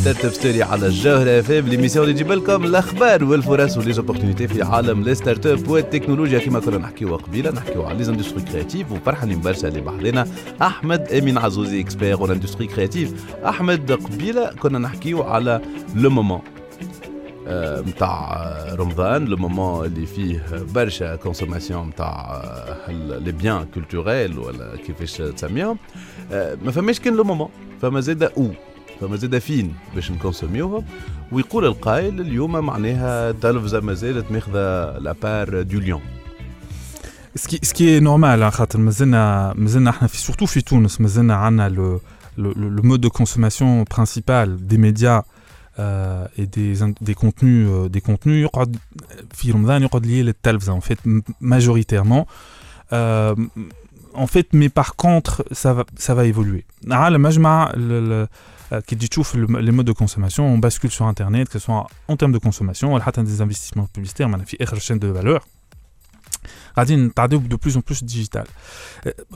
Startup 0.00 0.32
Story 0.32 0.62
على 0.62 0.86
الجوهرة 0.86 1.40
FM 1.40 1.68
l'émission 1.68 2.04
اللي 2.04 2.14
تجيب 2.14 2.32
لكم 2.32 2.64
الأخبار 2.64 3.24
والفرص 3.24 3.76
و 3.76 3.80
les 3.80 3.94
opportunités 3.94 4.48
في 4.48 4.62
عالم 4.62 5.02
les 5.02 5.14
startups 5.14 5.68
والتكنولوجيا. 5.68 6.38
كما 6.38 6.60
كنا 6.60 6.78
نحكيو 6.78 7.16
قبيلة 7.16 7.50
نحكيو 7.50 7.82
على 7.82 7.98
les 7.98 8.08
industries 8.08 8.40
créatives 8.40 8.92
وفرحانين 8.92 9.40
برشا 9.40 9.68
اللي 9.68 9.80
بحضنا 9.80 10.26
أحمد 10.62 11.00
أمين 11.12 11.38
عزوزي 11.38 11.80
expert 11.80 12.18
en 12.18 12.40
créatif 12.74 13.34
أحمد 13.46 13.92
قبيلة 13.92 14.50
كنا 14.50 14.78
نحكيو 14.78 15.22
على 15.22 15.60
le 15.94 16.10
moment 16.10 16.40
نتاع 17.86 18.52
رمضان 18.72 19.24
le 19.24 19.36
moment 19.36 19.86
اللي 19.86 20.06
فيه 20.06 20.46
برشا 20.74 21.16
consommation 21.16 21.88
نتاع 21.88 22.42
les 22.88 23.32
biens 23.32 23.64
culturels 23.74 24.38
ولا 24.38 24.76
كيفاش 24.86 25.16
تسميهم. 25.16 25.78
آه، 26.32 26.58
ما 26.64 26.70
فماش 26.70 27.00
كان 27.00 27.16
le 27.16 27.24
moment 27.24 27.48
فما 27.82 28.00
زاد 28.00 28.22
أو 28.22 28.50
فما 29.01 29.15
زاد 29.17 29.37
فين 29.37 29.73
باش 29.95 30.11
نكونسوميوهم 30.11 30.85
ويقول 31.31 31.65
القائل 31.65 32.21
اليوم 32.21 32.51
معناها 32.65 33.29
التلفزه 33.29 33.79
ما 33.79 33.93
زالت 33.93 34.31
ماخذه 34.31 34.97
لابار 34.99 35.61
دو 35.61 35.79
ليون 35.79 36.01
Ce 37.37 37.47
qui, 37.49 37.59
ce 37.67 37.73
qui 37.73 37.85
est 37.89 37.99
normal, 38.01 38.43
hein, 38.43 38.49
خاطر 38.49 38.79
مازلنا 38.79 39.53
مازلنا 39.57 39.89
احنا 39.89 40.07
في 40.07 40.31
surtout 40.31 40.43
في 40.45 40.61
تونس 40.61 41.01
مازلنا 41.01 41.35
عندنا 41.35 41.69
le, 41.69 41.99
le, 42.41 42.53
le, 42.53 42.81
le 42.81 42.81
mode 42.81 43.01
de 43.01 43.09
consommation 43.09 43.83
principal 43.95 44.57
des 44.71 44.77
médias 44.77 45.21
euh, 45.79 46.25
et 46.37 46.45
des, 46.47 46.81
in- 46.83 46.93
des 47.01 47.13
contenus 47.15 47.67
euh, 47.69 47.89
des 47.89 48.01
contenus 48.01 48.43
يقعد 48.45 48.77
في 49.33 49.51
رمضان 49.51 49.83
يقعد 49.83 50.05
lié 50.05 50.23
للتلفزة 50.23 50.79
en 50.79 50.81
fait 50.81 50.97
m- 51.05 51.21
majoritairement 51.41 52.25
euh, 52.93 53.35
en 54.13 54.27
fait 54.27 54.47
mais 54.53 54.69
par 54.69 54.95
contre 54.95 55.43
ça 55.51 55.73
va 55.73 55.83
ça 55.99 56.13
va 56.13 56.23
évoluer 56.33 56.63
عالم 56.91 57.21
مجمع 57.21 57.71
ال- 57.73 57.91
ال- 57.91 58.27
euh, 58.72 58.80
qui 58.82 58.94
dit 58.94 59.08
tout 59.08 59.24
les 59.34 59.72
modes 59.72 59.86
de 59.86 59.92
consommation, 59.92 60.46
on 60.46 60.58
bascule 60.58 60.92
sur 60.92 61.06
Internet, 61.06 61.48
que 61.48 61.54
ce 61.54 61.58
soit 61.58 61.88
en 62.06 62.16
termes 62.16 62.30
de 62.30 62.38
consommation, 62.38 62.94
on 62.94 62.96
a 62.98 63.00
des 63.10 63.40
investissements 63.40 63.86
publicitaires, 63.86 64.28
on 64.28 64.34
a 64.34 64.36
une 64.36 64.80
chaîne 64.80 65.00
de 65.00 65.08
valeur. 65.08 65.44
قاعدين 66.76 67.06
نتعداو 67.06 67.38
de 67.38 67.56
plus 67.56 67.74
en 67.74 67.82
plus 67.86 68.04
digital 68.04 68.44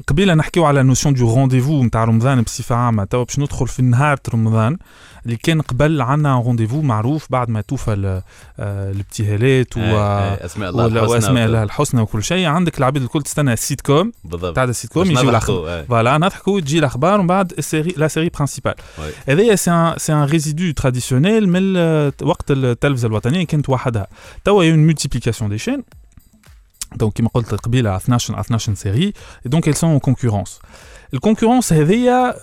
قبيلة 0.07 0.35
نحكيو 0.35 0.65
على 0.65 0.83
notion 0.83 1.15
de 1.15 1.35
rendez-vous 1.35 1.85
نتاع 1.85 2.05
رمضان 2.05 2.43
بصفة 2.43 2.75
عامة. 2.75 3.05
توا 3.05 3.25
باش 3.25 3.39
ندخل 3.39 3.69
في 3.69 3.83
نهار 3.83 4.19
رمضان 4.35 4.77
اللي 5.27 5.37
كان 5.37 5.61
قبل 5.61 6.01
عندنا 6.03 6.39
rendez-vous 6.39 6.83
معروف 6.83 7.27
بعد 7.31 7.49
ما 7.49 7.61
توفى 7.61 8.23
آه، 8.59 8.91
الابتهالات 8.91 9.77
و 9.77 9.81
أسماء 9.81 10.71
الله 10.71 10.85
ولا 10.85 11.01
الحسنى 11.01 11.15
وأسماء 11.15 11.47
الله 11.47 11.63
الحسنى 11.63 12.01
وكل 12.01 12.23
شيء. 12.25 12.47
عندك 12.47 12.79
العباد 12.79 13.03
الكل 13.03 13.23
تستنى 13.23 13.53
السيت 13.53 13.81
كوم 13.81 14.13
بالضبط. 14.25 14.55
تاع 14.55 14.65
السيت 14.65 14.93
كوم 14.93 15.11
يجيو 15.11 15.31
الاخبار 15.31 15.69
آه. 15.69 15.83
voilà 15.83 16.19
نضحكوا 16.19 16.61
تجي 16.61 16.79
الأخبار 16.79 17.19
ومن 17.19 17.27
بعد 17.27 17.53
ال 17.59 17.65
série 17.65 17.95
la 17.97 18.09
série 18.09 18.29
principale 18.29 18.75
oui. 18.99 19.11
هذايا 19.29 19.55
c'est 19.55 19.71
un 19.71 19.95
c'est 19.97 20.13
un 20.13 20.25
résidu 20.25 20.73
traditionnel 20.73 21.49
من 21.49 21.77
وقت 22.23 22.51
التلفزة 22.51 23.09
الوطنية 23.09 23.47
كانت 23.47 23.69
وحدها. 23.69 24.07
توا 24.45 24.65
اون 24.65 24.87
مولتيبليكاسيون 24.87 25.51
دي 25.51 25.59
شين 25.59 25.83
دونك 26.96 27.14
كما 27.14 27.30
قلت 27.34 27.54
قبيله 27.56 27.96
12 27.98 28.40
12 28.40 28.74
سيري 28.74 29.14
et 29.46 29.50
donc 29.50 29.68
elles 29.68 29.76
sont 29.78 30.00
en 30.00 30.10
concurrence 30.10 30.62
الكونكورونس 31.14 31.74
هذيا 31.74 32.36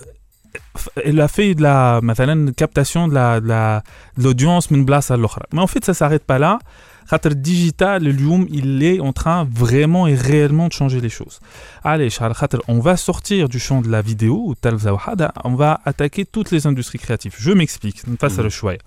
ف- 0.77 0.89
elle 0.99 1.21
a 1.21 1.27
fait 1.27 1.53
de 1.55 1.61
la 1.61 2.01
مثلا 2.03 2.51
captation 2.61 3.07
de 3.07 3.13
la 3.13 3.39
de 3.39 3.47
la 3.47 3.83
de 4.17 4.23
l'audience 4.23 4.71
من 4.71 4.85
بلاصه 4.85 5.15
الاخرى 5.15 5.43
mais 5.55 5.59
en 5.59 5.67
fait 5.67 5.85
ça 5.85 5.93
s'arrête 5.93 6.25
pas 6.33 6.39
là 6.39 6.59
خاطر 7.07 7.31
الديجيتال 7.31 8.07
اليوم 8.07 8.47
il 8.47 8.83
est 8.83 8.99
en 8.99 9.13
train 9.13 9.47
vraiment 9.63 10.07
et 10.07 10.15
réellement 10.15 10.67
de 10.67 10.73
changer 10.73 11.01
les 11.01 11.09
choses 11.19 11.39
علاش 11.85 12.21
على 12.21 12.33
خاطر 12.33 12.59
on 12.67 12.79
va 12.79 12.97
sortir 12.97 13.49
du 13.49 13.59
champ 13.59 13.81
de 13.81 13.89
la 13.91 14.01
vidéo 14.01 14.47
والتلفزه 14.47 14.91
وحدها 14.91 15.33
on 15.45 15.55
va 15.55 15.79
attaquer 15.85 16.25
toutes 16.25 16.51
les 16.51 16.65
industries 16.67 16.99
créatives 16.99 17.35
je 17.39 17.51
m'explique 17.51 18.09
نفسر 18.09 18.43
مم. 18.43 18.49
شويه 18.49 18.77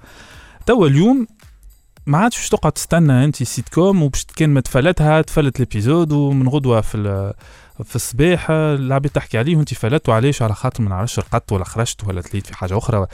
توا 0.66 0.87
اليوم 0.87 1.26
ما 2.07 2.17
عادش 2.17 2.38
باش 2.38 2.50
تقعد 2.50 2.71
تستنى 2.71 3.25
انت 3.25 3.43
سيت 3.43 3.69
كوم 3.69 4.03
وباش 4.03 4.25
كان 4.35 4.50
ما 4.50 4.62
تفلتها 4.62 5.21
تفلت 5.21 5.55
ال 5.60 5.66
épisode 5.66 6.12
ومن 6.12 6.47
غدوه 6.47 6.81
في 6.81 7.33
في 7.83 7.95
الصباح 7.95 8.51
العباد 8.51 9.12
تحكي 9.12 9.38
عليه 9.38 9.55
وانت 9.55 9.74
فلت 9.74 10.09
وعلاش؟ 10.09 10.41
على 10.41 10.53
خاطر 10.53 10.83
ما 10.83 10.89
نعرفش 10.89 11.19
رقدت 11.19 11.51
ولا 11.51 11.63
خرجت 11.63 12.03
ولا 12.03 12.21
تليت 12.21 12.47
في 12.47 12.57
حاجة 12.57 12.77
أخرى. 12.77 13.07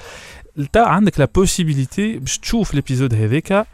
تا 0.73 0.79
عندك 0.79 1.19
la 1.19 1.27
possibilité 1.35 2.19
باش 2.19 2.37
تشوف 2.37 2.73
ال 2.73 2.78
épisode 2.78 3.13
هذاك 3.13 3.67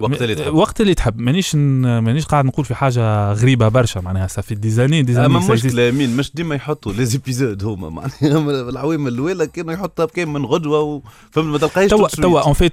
وقت 0.00 0.22
اللي 0.22 0.34
تحب. 0.34 0.54
وقت 0.54 0.80
اللي 0.80 0.94
تحب 0.94 1.18
مانيش 1.18 1.54
مانيش 1.54 2.26
قاعد 2.26 2.44
نقول 2.44 2.64
في 2.64 2.74
حاجة 2.74 3.32
غريبة 3.32 3.68
برشا 3.68 4.00
معناها 4.00 4.26
ça 4.26 4.54
fait 4.54 4.70
des 4.70 4.81
années 4.81 5.02
des 5.02 5.18
أما 5.18 5.38
مشكلة 5.38 5.90
مين 5.90 6.16
مش 6.16 6.34
ديما 6.34 6.54
يحطوا 6.54 6.92
لي 6.92 7.04
épisodes 7.04 7.64
هما 7.64 7.88
معناها 7.88 8.68
العوامل 8.70 9.12
الاولى 9.12 9.46
كانوا 9.46 9.72
يحطها 9.72 10.06
كان 10.06 10.32
من 10.32 10.44
غدوة 10.44 10.80
وفهمت 10.80 11.38
ما 11.38 11.58
تلقايش 11.58 11.90
توا. 11.90 12.08
توا 12.08 12.52
en 12.52 12.56
fait 12.56 12.72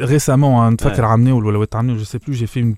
récemment 0.00 0.72
نتفكر. 0.72 1.04
عام 1.04 1.24
ناول 1.24 1.46
ولا 1.46 1.58
وقت 1.58 1.76
عام 1.76 1.86
ناول 1.86 2.04
plus 2.04 2.34
j'ai 2.34 2.46
fait 2.46 2.60
une, 2.60 2.74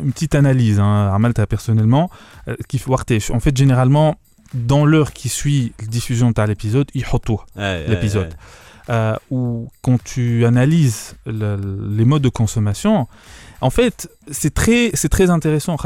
une 0.00 0.12
petite 0.12 0.34
analyse 0.34 0.78
hein, 0.78 1.12
عملتها 1.12 1.46
euh, 1.46 2.52
كيف 2.68 2.88
وقتاش 2.88 3.32
fait 3.32 3.56
généralement 3.56 4.14
dans 4.54 4.84
l'heure 4.86 5.12
qui 5.12 5.28
suit 5.28 5.72
la 5.80 5.86
diffusion 5.86 6.32
تاع 6.34 6.46
l'épisode 6.46 6.86
يحطوه. 6.94 7.44
آه. 7.56 8.28
euh, 8.88 9.16
ou 9.30 9.68
quand 9.82 10.02
tu 10.02 10.44
analyses 10.44 11.14
le, 11.26 11.58
les 11.96 12.04
modes 12.04 12.22
de 12.22 12.28
consommation, 12.28 13.08
en 13.60 13.70
fait, 13.70 14.08
c'est 14.30 14.54
très, 14.54 14.90
c'est 14.94 15.08
très 15.08 15.30
intéressant. 15.30 15.76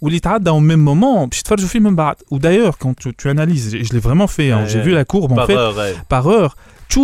Ou 0.00 0.08
les 0.08 0.20
au 0.54 0.60
même 0.60 0.80
moment, 0.80 1.28
puis 1.28 1.42
tu 1.42 1.48
fais 1.48 1.60
un 1.60 1.66
film 1.66 1.86
en 1.86 1.92
bas. 1.92 2.16
Ou 2.30 2.38
d'ailleurs, 2.38 2.78
quand 2.78 2.94
tu, 2.94 3.12
tu 3.14 3.28
analyses, 3.28 3.72
je, 3.72 3.82
je 3.82 3.92
l'ai 3.92 3.98
vraiment 3.98 4.28
fait, 4.28 4.52
hein, 4.52 4.62
ouais, 4.62 4.68
j'ai 4.68 4.78
ouais. 4.78 4.84
vu 4.84 4.90
la 4.92 5.04
courbe 5.04 5.34
par 5.34 5.44
en 5.44 5.46
fait, 5.46 5.56
heure, 5.56 5.76
ouais. 5.76 5.94
par 6.08 6.28
heure, 6.28 6.56
tu 6.88 7.00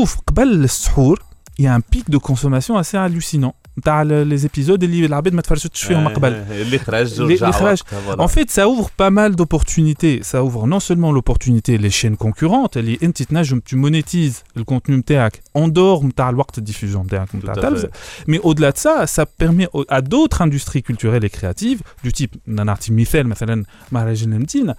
il 1.58 1.64
y 1.64 1.68
a 1.68 1.74
un 1.74 1.80
pic 1.80 2.08
de 2.08 2.18
consommation 2.18 2.76
assez 2.76 2.96
hallucinant. 2.96 3.54
نتاع 3.79 4.01
لي 4.01 4.37
زيبيزود 4.37 4.83
اللي 4.83 5.05
العباد 5.05 5.33
ما 5.33 5.41
تفرجتش 5.41 5.83
فيهم 5.83 6.03
من 6.03 6.13
قبل 6.13 6.33
اللي 6.33 6.79
خرج 6.79 7.21
اللي 7.21 7.33
ورجع 7.33 7.51
خرج. 7.51 7.77
وقتها، 8.07 8.27
En 8.27 8.29
fait, 8.29 8.49
ça 8.51 8.67
ouvre 8.67 8.89
pas 9.01 9.09
mal 9.09 9.35
d'opportunités. 9.35 10.21
Ça 10.31 10.43
ouvre 10.43 10.67
non 10.67 10.79
seulement 10.79 11.11
l'opportunité 11.17 11.77
les 11.77 11.89
chaînes 11.89 12.17
concurrentes, 12.17 12.77
اللي 12.77 12.97
انت 13.03 13.23
تنجم 13.23 13.61
tu 13.69 13.75
monétises 13.75 14.59
le 14.59 14.63
contenu 14.63 14.89
نتاعك 14.91 15.41
en 15.57 15.67
dehors 15.67 16.03
نتاع 16.03 16.29
الوقت 16.29 16.57
الديفوزيون 16.57 17.03
نتاعك 17.05 17.29
Tout 17.29 17.35
نتاع 17.35 17.53
à 17.53 17.57
التلفزة. 17.57 17.87
fait. 17.87 18.31
Mais 18.31 18.39
au-delà 18.39 18.71
de 18.71 18.77
ça, 18.77 19.07
ça 19.17 19.25
permet 19.25 19.67
au- 19.73 19.85
à 19.89 20.01
d'autres 20.01 20.41
industries 20.41 20.83
culturelles 20.83 21.25
et 21.25 21.29
créatives 21.39 21.81
du 22.03 22.11
type 22.21 22.35
نعطي 22.47 22.93
مثال 22.93 23.27
مثلا 23.27 23.63
مهرجان 23.91 24.33
المدينة 24.33 24.75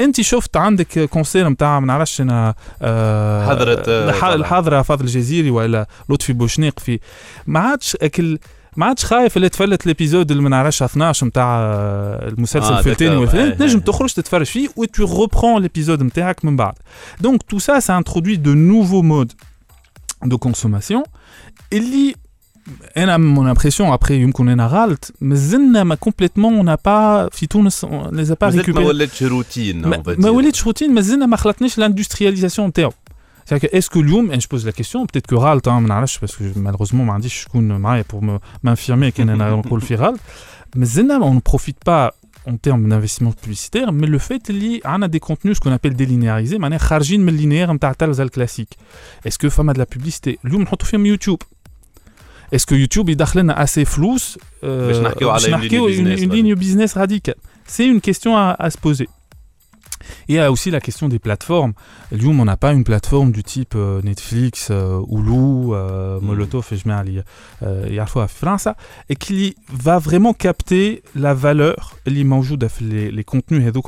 انت 0.00 0.20
شفت 0.20 0.56
عندك 0.56 1.00
concert 1.00 1.48
نتاع 1.48 1.80
ما 1.80 1.86
نعرفش 1.86 2.20
أنا 2.20 2.54
آه، 2.82 3.48
حضرة، 3.48 3.82
آه،. 3.88 4.34
الحضرة 4.34 4.82
فاضل 4.82 5.04
الجزيري 5.04 5.50
ولا 5.50 5.86
لطفي 6.08 6.32
بوشنيق 6.32 6.80
في 6.80 7.00
ما 7.46 7.60
عادش 7.60 7.96
أكل 7.96 8.38
ما 8.76 8.86
عادش 8.86 9.04
خايف 9.04 9.36
اللي 9.36 9.48
تفلت 9.48 9.86
ال 9.86 9.91
épisode 9.91 10.30
اللي 10.30 10.42
ما 10.42 10.48
نعرفش 10.48 10.82
12 10.82 11.26
نتاع 11.26 11.58
المسلسل 12.22 12.72
آه، 12.72 12.78
الفلتاني. 12.78 13.16
والفلاني 13.16 13.50
تنجم 13.50 13.78
إيه. 13.78 13.84
تخرج 13.84 14.12
تتفرج 14.12 14.46
فيه 14.46 14.68
و 14.76 14.84
tu 14.84 15.06
reprends 15.06 15.62
l'épisode 15.62 16.02
نتاعك 16.02 16.44
من 16.44 16.56
بعد 16.56 16.74
donc 17.22 17.36
tout 17.52 17.60
ça 17.60 17.80
ça 17.80 18.02
introduit 18.02 18.38
de 18.38 18.54
nouveaux 18.54 19.02
modes 19.02 19.32
de 20.24 20.36
consommation 20.36 21.02
اللي 21.72 22.14
انا 22.97 23.17
mon 23.35 23.55
impression 23.57 23.97
après 23.99 24.11
يمكن 24.11 24.49
انا 24.49 24.67
غلط 24.67 25.11
مازلنا 25.21 25.83
ما 25.83 25.95
كومبليتمون 25.95 26.61
on 26.61 26.69
n'a 26.69 26.77
pas 26.77 27.35
في 27.37 27.47
تونس 27.49 27.85
on 27.85 27.89
les 27.89 28.29
a 28.31 28.35
pas 28.35 28.43
مازلت 28.43 28.69
ما 28.69 28.75
récupérés 28.75 28.85
ولاتش 28.85 29.23
روتين 29.23 29.81
ما, 29.87 29.97
on 29.97 29.99
va 30.05 30.07
ما 30.07 30.15
dire. 30.15 30.25
وليتش 30.25 30.63
روتين 30.65 30.93
مازلنا 30.93 31.25
ما 31.25 31.37
خلطناش 31.37 31.77
لاندسترياليزاسيون 31.77 32.67
نتاعو 32.67 32.91
C'est-à-dire 33.45 33.59
que 33.69 33.75
est-ce 33.77 33.89
que 33.89 33.97
اليوم 33.97 34.31
et 34.31 34.39
je 34.39 34.47
pose 34.47 34.65
la 34.65 34.71
question 34.71 35.05
peut-être 35.05 35.27
que 35.27 35.35
غلط 35.35 35.69
ما 35.69 35.79
نعرفش 35.79 36.17
parce 36.17 36.31
que 36.31 36.57
malheureusement 36.57 36.93
ما 36.93 37.13
عنديش 37.13 37.33
شكون 37.33 37.77
معايا 37.77 38.03
pour 38.13 38.21
me- 38.23 38.67
m'infirmer 38.69 39.09
كان 39.15 39.29
انا 39.29 39.49
نقول 39.49 39.81
في 39.81 39.95
غلط 39.95 40.19
مازلنا 40.75 41.19
on 41.19 41.33
ne 41.39 41.51
profite 41.53 41.89
pas 41.89 42.11
en 42.49 42.53
termes 42.67 42.89
d'investissement 42.89 43.31
publicitaire 43.43 43.91
mais 43.91 44.05
le 44.07 44.19
fait 44.19 44.49
اللي 44.49 44.81
عندنا 44.85 45.11
des 45.17 45.19
contenus 45.19 45.57
ce 45.57 45.59
qu'on 45.59 45.77
appelle 45.77 45.95
délinéarisés 45.95 46.59
معناها 46.59 46.77
خارجين 46.79 47.21
من 47.21 47.29
اللينير 47.29 47.73
نتاع 47.73 47.91
التلفزه 47.91 48.23
الكلاسيك 48.23 48.67
est-ce 49.27 49.37
que 49.45 49.47
فما 49.49 49.73
de 49.73 49.77
la 49.77 49.85
publicité 49.97 50.31
اليوم 50.45 50.61
نحطوا 50.61 50.87
فيهم 50.87 51.05
يوتيوب 51.05 51.41
est-ce 52.55 52.65
que 52.65 52.73
يوتيوب 52.73 53.09
يدخل 53.09 53.39
لنا 53.39 53.65
assez 53.65 53.83
فلوس 53.83 54.39
آه، 54.63 54.87
باش 54.87 54.97
نحكيو 54.97 55.29
على 55.29 55.41
باش 55.41 55.49
une 55.49 55.53
نحكيو 55.53 55.89
ligne 55.89 55.93
business 55.93 56.19
une 56.23 56.31
ligne 56.31 56.55
business 56.55 56.97
radicale 56.97 57.35
c'est 57.67 57.85
une 57.85 58.01
question 58.01 58.37
à, 58.37 58.55
à 58.59 58.69
se 58.69 58.77
poser 58.77 59.07
Et 60.28 60.34
il 60.34 60.36
y 60.36 60.38
a 60.38 60.50
aussi 60.50 60.70
la 60.70 60.80
question 60.80 61.08
des 61.08 61.18
plateformes. 61.18 61.72
Loom, 62.12 62.40
on 62.40 62.44
n'a 62.44 62.56
pas 62.56 62.72
une 62.72 62.84
plateforme 62.84 63.32
du 63.32 63.42
type 63.42 63.74
euh, 63.74 64.00
Netflix, 64.02 64.68
euh, 64.70 65.00
Hulu, 65.10 65.72
euh, 65.72 66.18
hmm. 66.20 66.24
Molotov, 66.24 66.66
et 66.72 66.76
je 66.76 66.88
mets 66.88 66.94
un 66.94 67.04
lien, 67.04 67.22
euh, 67.62 67.88
à 68.20 68.28
France, 68.28 68.68
et 69.08 69.16
qui 69.16 69.56
va 69.72 69.98
vraiment 69.98 70.32
capter 70.32 71.02
la 71.14 71.34
valeur, 71.34 71.96
les 72.06 72.24
les, 72.80 73.10
les 73.10 73.24
contenus. 73.24 73.66
Et 73.66 73.72
donc, 73.72 73.86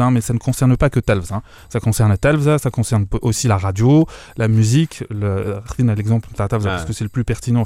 hein, 0.00 0.10
mais 0.10 0.20
ça 0.20 0.32
ne 0.32 0.38
concerne 0.38 0.76
pas 0.76 0.90
que 0.90 1.00
Talvz. 1.00 1.32
Hein. 1.32 1.42
Ça 1.68 1.80
concerne 1.80 2.16
Talvz, 2.16 2.58
ça 2.58 2.70
concerne 2.70 3.06
aussi 3.22 3.48
la 3.48 3.56
radio, 3.56 4.06
la 4.36 4.48
musique. 4.48 5.04
Le, 5.10 5.60
l'exemple 5.78 6.28
de 6.30 6.36
parce 6.36 6.84
que 6.84 6.92
c'est 6.92 7.04
le 7.04 7.10
plus 7.10 7.24
pertinent, 7.24 7.64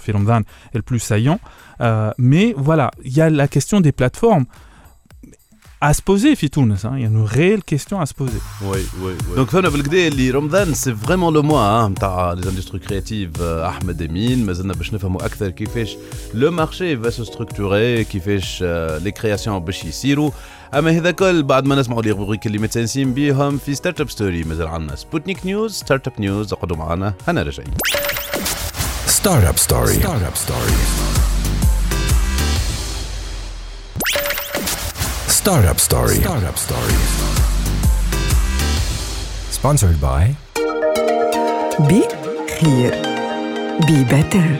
et 0.72 0.76
le 0.76 0.82
plus 0.82 0.98
saillant. 0.98 1.40
mais 2.18 2.54
voilà, 2.56 2.90
il 3.04 3.12
y 3.12 3.20
a 3.20 3.30
la 3.30 3.48
question 3.48 3.80
des 3.80 3.92
plateformes 3.92 4.46
à 5.83 5.93
se 5.93 6.01
poser 6.01 6.35
في 6.35 6.47
تونس 6.47 6.85
hein. 6.85 6.91
il 6.95 7.01
y 7.01 7.05
a 7.05 7.07
une 7.07 7.25
réelle 7.25 7.63
question 7.63 8.01
à 8.01 8.05
se 8.05 8.13
poser 8.13 8.41
وي 8.61 8.79
وي 9.01 9.13
وي 9.29 9.35
دونك 9.35 9.49
فهمنا 9.49 9.69
بالكدا 9.69 10.07
اللي 10.07 10.31
رمضان 10.31 10.73
سي 10.73 10.95
فريمون 10.95 11.33
لو 11.33 11.41
موا 11.41 11.87
نتاع 11.87 12.33
لي 12.33 12.49
اندستري 12.49 12.79
كرياتيف 12.79 13.41
احمد 13.41 14.01
امين 14.01 14.45
مازلنا 14.45 14.73
باش 14.73 14.93
نفهموا 14.93 15.25
اكثر 15.25 15.49
كيفاش 15.49 15.97
لو 16.33 16.51
مارشي 16.51 16.97
فا 16.97 17.09
سو 17.09 17.23
ستركتوري 17.23 18.03
كيفاش 18.03 18.63
لي 19.03 19.11
كرياسيون 19.11 19.59
باش 19.59 19.85
يصيروا 19.85 20.31
اما 20.73 20.91
هذا 20.91 21.11
كل 21.11 21.43
بعد 21.43 21.65
ما 21.65 21.75
نسمعوا 21.75 22.01
لي 22.01 22.11
روبريك 22.11 22.47
اللي 22.47 22.57
متسانسين 22.57 23.13
بيهم 23.13 23.57
في 23.57 23.75
ستارت 23.75 24.01
اب 24.01 24.09
ستوري 24.09 24.43
مازال 24.43 24.67
عندنا 24.67 24.95
سبوتنيك 24.95 25.45
نيوز 25.45 25.73
ستارت 25.73 26.07
اب 26.07 26.13
نيوز 26.19 26.53
اقعدوا 26.53 26.77
معنا 26.77 27.13
هنا 27.27 27.43
راجعين 27.43 27.73
Startup 29.21 29.57
Story. 29.59 29.95
Startup 29.99 30.37
Story. 30.45 31.12
Startup 35.44 35.78
Story. 35.78 36.14
Startup 36.14 36.56
Story. 36.56 36.94
Sponsored 39.50 40.00
by 40.00 40.34
Be 41.86 42.00
Clear. 42.48 42.92
Be 43.86 44.04
Better. 44.08 44.56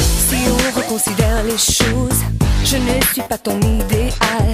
Si 0.00 0.48
on 0.48 0.80
reconsidère 0.80 1.44
les 1.44 1.58
choses, 1.58 2.22
je 2.64 2.78
ne 2.78 3.04
suis 3.12 3.20
pas 3.20 3.36
ton 3.36 3.60
idéal. 3.60 4.48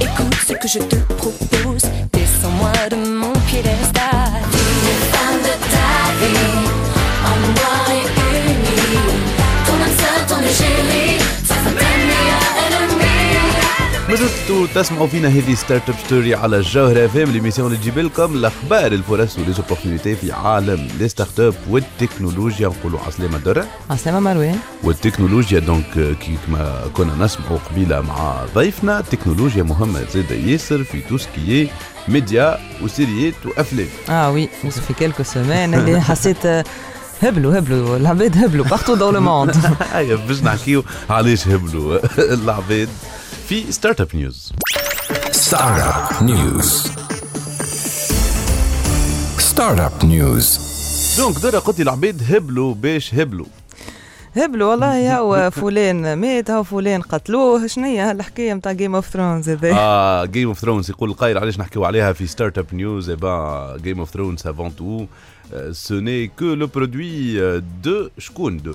Écoute 0.00 0.34
ce 0.46 0.54
que 0.54 0.66
je 0.66 0.78
te 0.78 0.96
propose. 1.12 1.82
Descends-moi 2.10 2.72
de 2.90 2.96
مازلتوا 14.24 14.66
تسمعوا 14.82 15.06
فينا 15.06 15.28
هذه 15.28 15.54
Startup 15.54 15.94
Story 16.06 16.34
على 16.34 16.56
الجوهرة 16.56 17.06
فام 17.06 17.30
l'émission 17.30 17.66
اللي 17.68 17.78
تجيب 17.78 17.98
لكم 17.98 18.34
الأخبار 18.34 18.92
الفرص 18.92 19.38
و 19.38 19.43
les 19.43 19.58
opportunités 19.58 20.16
في 20.16 20.32
عالم 20.32 20.88
les 20.98 21.08
startups 21.08 21.54
والتكنولوجيا. 21.70 22.68
نقولوا 22.68 23.00
عسلامة 23.06 23.38
درة 23.38 23.66
عسلامة 23.90 24.20
مروان. 24.20 24.58
والتكنولوجيا 24.82 25.58
donc 25.58 26.16
كيما 26.20 26.80
كنا 26.94 27.24
نسمعوا 27.24 27.58
قبيلة 27.70 28.00
مع 28.00 28.44
ضيفنا 28.54 28.98
التكنولوجيا 29.00 29.62
مهمة 29.62 30.00
زاد 30.14 30.30
ياسر 30.30 30.84
في 30.84 31.00
توسكي 31.00 31.68
ميديا 32.08 32.58
وسيريات 32.82 33.34
وافلام 33.46 33.88
آه 34.08 34.30
oui 34.30 34.48
في 34.88 34.92
quelques 34.98 35.22
semaines 35.22 35.74
اللي 35.74 36.00
حسيت 36.00 36.46
هبلوا 37.22 37.58
هبلوا 37.58 37.96
العباد 37.96 38.38
هبلوا 38.44 38.64
partout 38.64 38.94
dans 38.94 39.10
le 39.10 39.20
monde 39.20 39.56
باش 40.28 40.42
نحكيو. 40.42 40.84
علاش 41.10 41.48
هبلوا 41.48 41.98
العباد. 42.34 42.88
في 43.48 43.72
ستارت 43.72 44.00
اب 44.00 44.08
نيوز 44.14 44.52
Startup 45.32 46.22
News. 46.22 46.88
Startup 49.38 50.02
News. 50.02 50.60
donc 51.18 51.38
درة 51.42 51.58
قلت 51.58 51.78
لي 51.78 51.82
العباد 51.82 52.22
هبلوا 52.32 52.74
باش 52.74 53.14
هبلوا. 53.14 53.46
هبلوا 54.36 54.70
والله 54.70 55.16
هو 55.16 55.50
فلان 55.50 56.14
مات 56.14 56.50
هو 56.50 56.62
فلان 56.62 57.02
قتلوه. 57.02 57.66
شنو 57.66 57.84
هي 57.84 57.98
هالحكاية 57.98 58.52
نتاع 58.52 58.72
Game 58.72 58.94
of 58.94 59.08
Thrones 59.08 59.48
هذا؟ 59.48 59.72
آه 59.72 60.24
Game 60.24 60.48
of 60.48 60.58
Thrones 60.58 60.90
يقول 60.90 61.10
القائل 61.10 61.38
علاش 61.38 61.58
نحكيو 61.58 61.84
عليها 61.84 62.12
في 62.12 62.26
Startup 62.26 62.66
News 62.72 63.10
et 63.10 63.16
bah 63.16 63.76
Game 63.82 63.98
of 63.98 64.10
Thrones 64.10 64.46
avant 64.46 64.76
tout 64.76 65.06
سو 65.72 65.94
ني 65.94 66.26
كو 66.26 66.44
لو 66.44 66.66
برودوي 66.66 67.60
دو 67.60 68.08
شكون 68.18 68.56
دو 68.56 68.74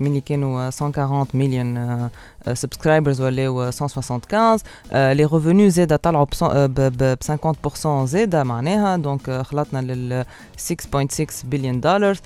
ملي 0.00 0.20
كانوا 0.20 0.70
140 0.80 1.26
مليون 1.34 2.10
سبسكرايبرز 2.52 3.20
ولاو 3.20 3.54
175 3.54 4.58
لي 4.92 5.24
ريفوني 5.24 5.70
زاده 5.70 5.96
طلعوا 5.96 6.26
ب 6.66 7.14
50% 7.84 7.88
زاده 8.04 8.44
معناها 8.44 8.96
دونك 8.96 9.30
خلطنا 9.30 9.78
لل 9.78 10.24
6.6 10.72 11.26
بليون 11.44 11.80
دولار 11.80 12.16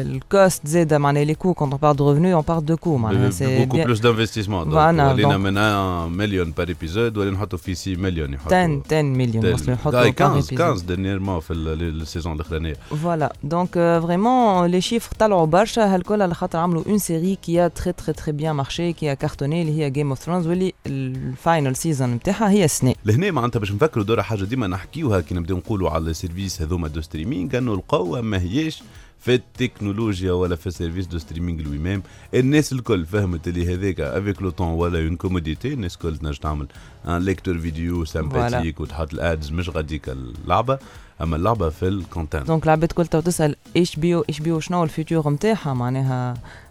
الكوست 0.00 0.66
زاده 0.66 0.98
معناها 0.98 1.24
لي 1.24 1.34
كو 1.34 1.54
كونت 1.54 1.74
on 1.74 1.78
parle 1.78 1.96
de 1.96 2.02
revenus 2.02 2.34
on 2.34 2.42
parle 2.42 2.64
de 2.64 2.76
coûts 2.84 2.86
معناها 2.86 3.30
سي 3.30 3.66
beaucoup 3.66 3.84
plus 3.86 4.00
d'investissement 4.00 4.64
donc 4.64 4.72
voilà, 4.72 5.12
ولينا 5.12 5.36
من 5.36 5.58
1 5.58 6.10
مليون 6.10 6.50
بار 6.50 6.68
ايبيزود 6.68 7.16
ولينا 7.16 7.36
نحطوا 7.36 7.58
فيه 7.58 7.74
6 7.74 7.96
مليون 7.96 8.34
يحطوا 8.34 8.56
10 8.56 8.82
10 8.86 9.02
مليون 9.02 9.52
وصلوا 9.52 9.74
يحطوا 9.74 10.10
15 10.10 10.56
15 10.56 10.86
دينيرمون 10.86 11.40
في 11.40 11.52
السيزون 11.52 12.32
الاخرانيه 12.32 12.74
فوالا 13.02 13.32
دونك 13.44 13.72
فريمون 13.74 14.66
لي 14.66 14.80
شيفر 14.80 15.10
طلعوا 15.18 15.46
برشا 15.46 15.94
هالكل 15.94 16.22
على 16.22 16.34
خاطر 16.34 16.58
عملوا 16.58 16.82
اون 16.86 16.98
سيري 16.98 17.36
كي 17.42 17.66
ا 17.66 17.68
تري 17.68 17.92
تري 17.92 18.12
تري 18.12 18.32
بيان 18.37 18.55
مارشي 18.55 18.93
كي 18.93 19.15
كارتوني 19.15 19.61
اللي 19.61 19.81
هي 19.83 19.89
جيم 19.89 20.09
اوف 20.09 20.19
ثرونز 20.19 20.47
واللي 20.47 20.73
الفاينل 20.87 21.75
سيزون 21.75 22.13
نتاعها 22.13 22.49
هي 22.49 22.65
السنة 22.65 22.95
لهنا 23.05 23.31
معناتها 23.31 23.59
باش 23.59 23.71
نفكروا 23.71 24.05
دورة 24.05 24.21
حاجة 24.21 24.43
ديما 24.43 24.67
نحكيوها 24.67 25.21
كي 25.21 25.35
نبداو 25.35 25.57
نقولوا 25.57 25.89
على 25.89 26.09
السيرفيس 26.09 26.61
هذوما 26.61 26.87
دو 26.87 27.01
ستريمينغ 27.01 27.57
انه 27.57 27.73
القوه 27.73 28.21
ما 28.21 28.41
هيش 28.41 28.83
في 29.19 29.33
التكنولوجيا 29.33 30.31
ولا 30.31 30.55
في 30.55 30.67
السيرفيس 30.67 31.05
دو 31.05 31.17
ستريمينغ 31.17 31.61
لوي 31.61 31.77
ميم 31.77 32.03
الناس 32.33 32.73
الكل 32.73 33.05
فهمت 33.05 33.47
اللي 33.47 33.73
هذاك 33.73 33.99
افيك 33.99 34.41
لو 34.41 34.49
طون 34.49 34.67
ولا 34.67 34.99
اون 34.99 35.15
كوموديتي 35.15 35.73
الناس 35.73 35.93
الكل 35.95 36.17
تنجم 36.17 36.41
تعمل 36.41 36.67
ان 37.07 37.17
ليكتور 37.17 37.57
فيديو 37.57 38.05
سامباتيك 38.05 38.79
وتحط 38.79 39.13
الادز 39.13 39.51
مش 39.51 39.69
غاديك 39.69 40.09
اللعبة 40.09 40.79
أما 41.21 41.35
اللعبة 41.35 41.69
في 41.69 41.87
الكونتنت 41.87 42.47
دونك 42.47 42.63
العباد 42.63 42.91
كل 42.91 43.07
تو 43.07 43.19
تسأل 43.19 43.55
إيش 43.75 43.95
بيو 43.95 44.25
إيش 44.29 44.39
بيو 44.39 44.59
شنو 44.59 44.83
الفيتور 44.83 45.29
نتاعها 45.29 45.73
معناها 45.73 46.33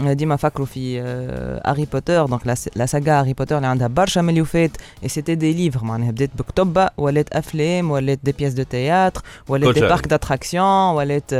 ديما 0.00 0.36
فكروا 0.36 0.66
في 0.66 1.00
هاري 1.66 1.86
بوتر 1.92 2.26
دونك 2.26 2.40
لا 2.76 2.86
ساغا 2.86 3.20
هاري 3.20 3.32
بوتر 3.32 3.56
اللي 3.56 3.66
عندها 3.66 3.86
برشا 3.86 4.20
مليوفات 4.20 4.70
اي 5.02 5.08
سيتي 5.08 5.34
دي 5.34 5.52
ليفر 5.52 5.84
معناها 5.84 6.10
بدات 6.10 6.30
بكتب 6.38 6.88
ولات 6.96 7.32
افلام 7.32 7.90
ولات 7.90 8.18
دي 8.24 8.32
بياس 8.32 8.52
دو 8.52 8.62
تياتر 8.62 9.22
ولات 9.48 9.74
دي 9.74 9.80
بارك 9.80 10.06
داتراكسيون 10.08 10.94
ولات 10.94 11.34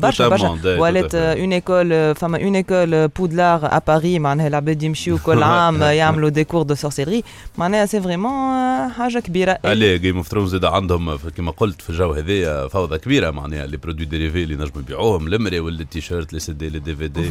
برشا 0.00 0.28
برشا 0.28 0.58
ولات 0.64 1.14
اون 1.14 1.52
ايكول 1.52 2.14
فما 2.14 2.42
اون 2.42 2.56
ايكول 2.56 3.08
بودلار 3.08 3.60
ا 3.64 3.82
باري 3.86 4.18
معناها 4.18 4.46
العباد 4.46 4.82
يمشيو 4.82 5.18
كل 5.18 5.42
عام 5.42 5.82
يعملوا 5.82 6.28
دي 6.28 6.44
كور 6.44 6.62
دو 6.62 6.74
سورسيري 6.74 7.24
معناها 7.58 7.86
سي 7.86 8.00
فريمون 8.00 8.88
حاجه 8.88 9.18
كبيره 9.18 9.58
عليه 9.64 9.96
جيم 9.96 10.16
اوف 10.16 10.28
ثرونز 10.28 10.50
زاد 10.50 10.64
عندهم 10.64 11.16
كما 11.16 11.50
قلت 11.50 11.82
في 11.82 11.90
الجو 11.90 12.12
هذايا 12.12 12.68
فوضى 12.68 12.98
كبيره 12.98 13.30
معناها 13.30 13.66
لي 13.66 13.76
برودوي 13.76 14.06
ديريفي 14.06 14.42
اللي 14.42 14.54
نجموا 14.54 14.82
يبيعوهم 14.82 15.26
المري 15.26 15.60
ولا 15.60 15.80
التيشيرت 15.80 16.32
لي 16.32 16.40
سي 16.40 16.52
دي 16.52 16.68
لي 16.68 16.78
دي 16.78 16.96
في 16.96 17.08
دي 17.08 17.30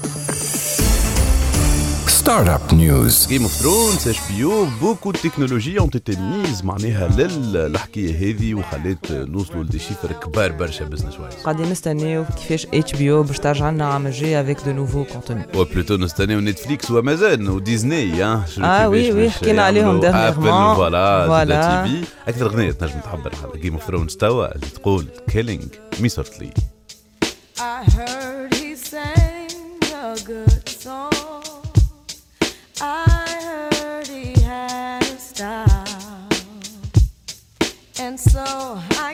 Startup 2.25 2.65
News. 2.83 3.15
Game 3.31 3.45
of 3.49 3.53
Thrones, 3.61 4.03
HBO, 4.19 4.53
beaucoup 4.83 5.11
de 5.15 5.17
technologies 5.17 5.79
ont 5.79 5.93
été 5.99 6.13
mises 6.15 6.63
معناها 6.63 7.07
للحكايه 7.17 8.15
هذه 8.15 8.53
وخلات 8.53 9.11
نوصلوا 9.11 9.63
ل 9.63 9.67
des 9.67 9.79
chiffres 9.79 10.11
كبار 10.11 10.51
برشا 10.51 10.85
business 10.85 11.19
wise. 11.19 11.33
قاعدين 11.33 11.69
نستناو 11.69 12.25
كيفاش 12.25 12.67
HBO 12.73 13.23
باش 13.23 13.39
ترجع 13.39 13.69
لنا 13.69 13.85
عام 13.85 14.07
الجاي 14.07 14.41
avec 14.41 14.57
de 14.65 14.71
nouveaux 14.71 15.03
contenus. 15.03 15.45
و 15.55 15.61
plutôt 15.61 15.95
نستناو 15.97 16.39
Netflix 16.39 16.91
و 16.91 16.99
Amazon 16.99 17.47
و 17.47 17.58
Disney 17.58 18.23
آه 18.23 18.89
oui 18.89 19.11
oui 19.11 19.29
حكينا 19.29 19.63
عليهم 19.63 19.99
dernièrement 19.99 20.75
voilà 20.75 21.27
voilà 21.27 21.85
TV 21.85 22.07
أكثر 22.27 22.45
أغنية 22.45 22.71
تنجم 22.71 22.99
تعبر 22.99 23.31
على 23.43 23.61
Game 23.61 23.73
of 23.73 23.83
Thrones 23.83 24.15
توا 24.15 24.55
اللي 24.55 24.67
تقول 24.67 25.05
Killing 25.31 25.65
Me 25.99 26.09
Softly. 26.09 26.49
I 26.49 26.70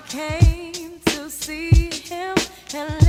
came 0.10 1.00
to 1.06 1.30
see 1.30 1.90
him 1.92 2.36
and 2.74 3.07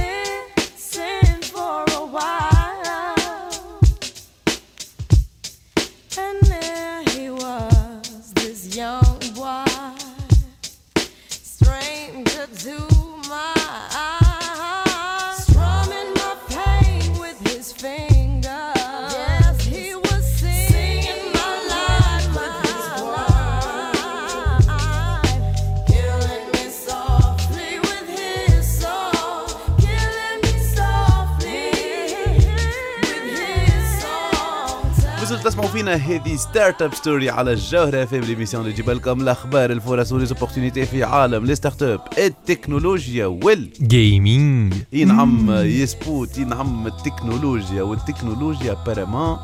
تسمعوا 35.68 35.82
فينا 35.84 35.94
هذه 35.94 36.36
Startup 36.36 36.94
Story 36.94 37.30
على 37.30 37.52
الجوهرة 37.52 38.04
في 38.04 38.20
l'émission 38.20 38.62
اللي 38.62 38.72
تجيب 38.72 38.90
لكم 38.90 39.20
الأخبار 39.20 39.70
الفرص 39.70 40.12
و 40.12 40.17
les 40.17 40.31
opportunités 40.31 40.86
في 40.86 41.04
عالم 41.04 41.44
les 41.46 41.54
startups 41.54 42.00
التكنولوجيا 42.18 43.26
وال 43.26 43.70
gaming 43.82 44.74
ينعم 44.92 45.50
يسبوت 45.50 46.38
ينعم 46.38 46.86
التكنولوجيا 46.86 47.82
والتكنولوجيا 47.82 48.74
apparemment 48.86 49.38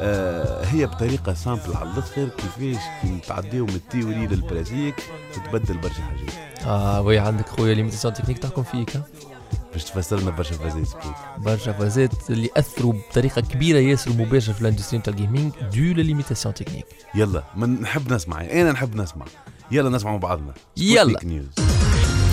آه 0.00 0.64
هي 0.64 0.86
بطريقة 0.86 1.34
simple 1.34 1.74
على 1.74 1.90
الأخر 1.90 2.28
كيفاش 2.28 2.82
كي 3.02 3.08
نتعديو 3.08 3.66
من 3.66 3.74
ال 3.74 3.80
théorie 3.80 4.26
لل 4.26 4.40
pratique 4.40 4.94
تتبدل 5.32 5.78
برشا 5.78 6.02
حاجات. 6.02 6.66
آه 6.66 7.00
oui 7.02 7.18
عندك 7.18 7.48
خويا 7.48 7.74
limitations 7.74 8.14
techniques 8.14 8.38
تحكم 8.38 8.62
فيك؟ 8.62 9.00
باش 9.76 9.84
تفسر 9.84 10.20
لنا 10.20 10.30
برشا 10.30 10.54
فازات 10.54 10.88
برشا 11.38 11.72
فازات 11.72 12.30
اللي 12.30 12.50
أثروا 12.56 12.92
بطريقة 12.92 13.40
كبيرة 13.40 13.78
ياسر 13.78 14.10
مباشرة 14.10 14.52
في 14.52 14.60
ال 14.60 14.64
industrie 14.64 14.98
نتاع 14.98 15.12
ال 15.12 15.18
gaming 15.18 15.52
des 15.74 16.02
limitations 16.02 16.54
techniques 16.54 16.86
يلا 17.14 17.44
من 17.56 17.80
نحب 17.80 18.12
نسمع 18.12 18.40
أنا 18.40 18.72
نحب 18.72 18.96
نسمع. 18.96 19.26
يلا 19.70 19.90
نسمع 19.90 20.10
مع 20.10 20.16
بعضنا. 20.16 20.54
يلا. 20.76 21.18
Sputnik 21.18 21.24
News 21.24 21.48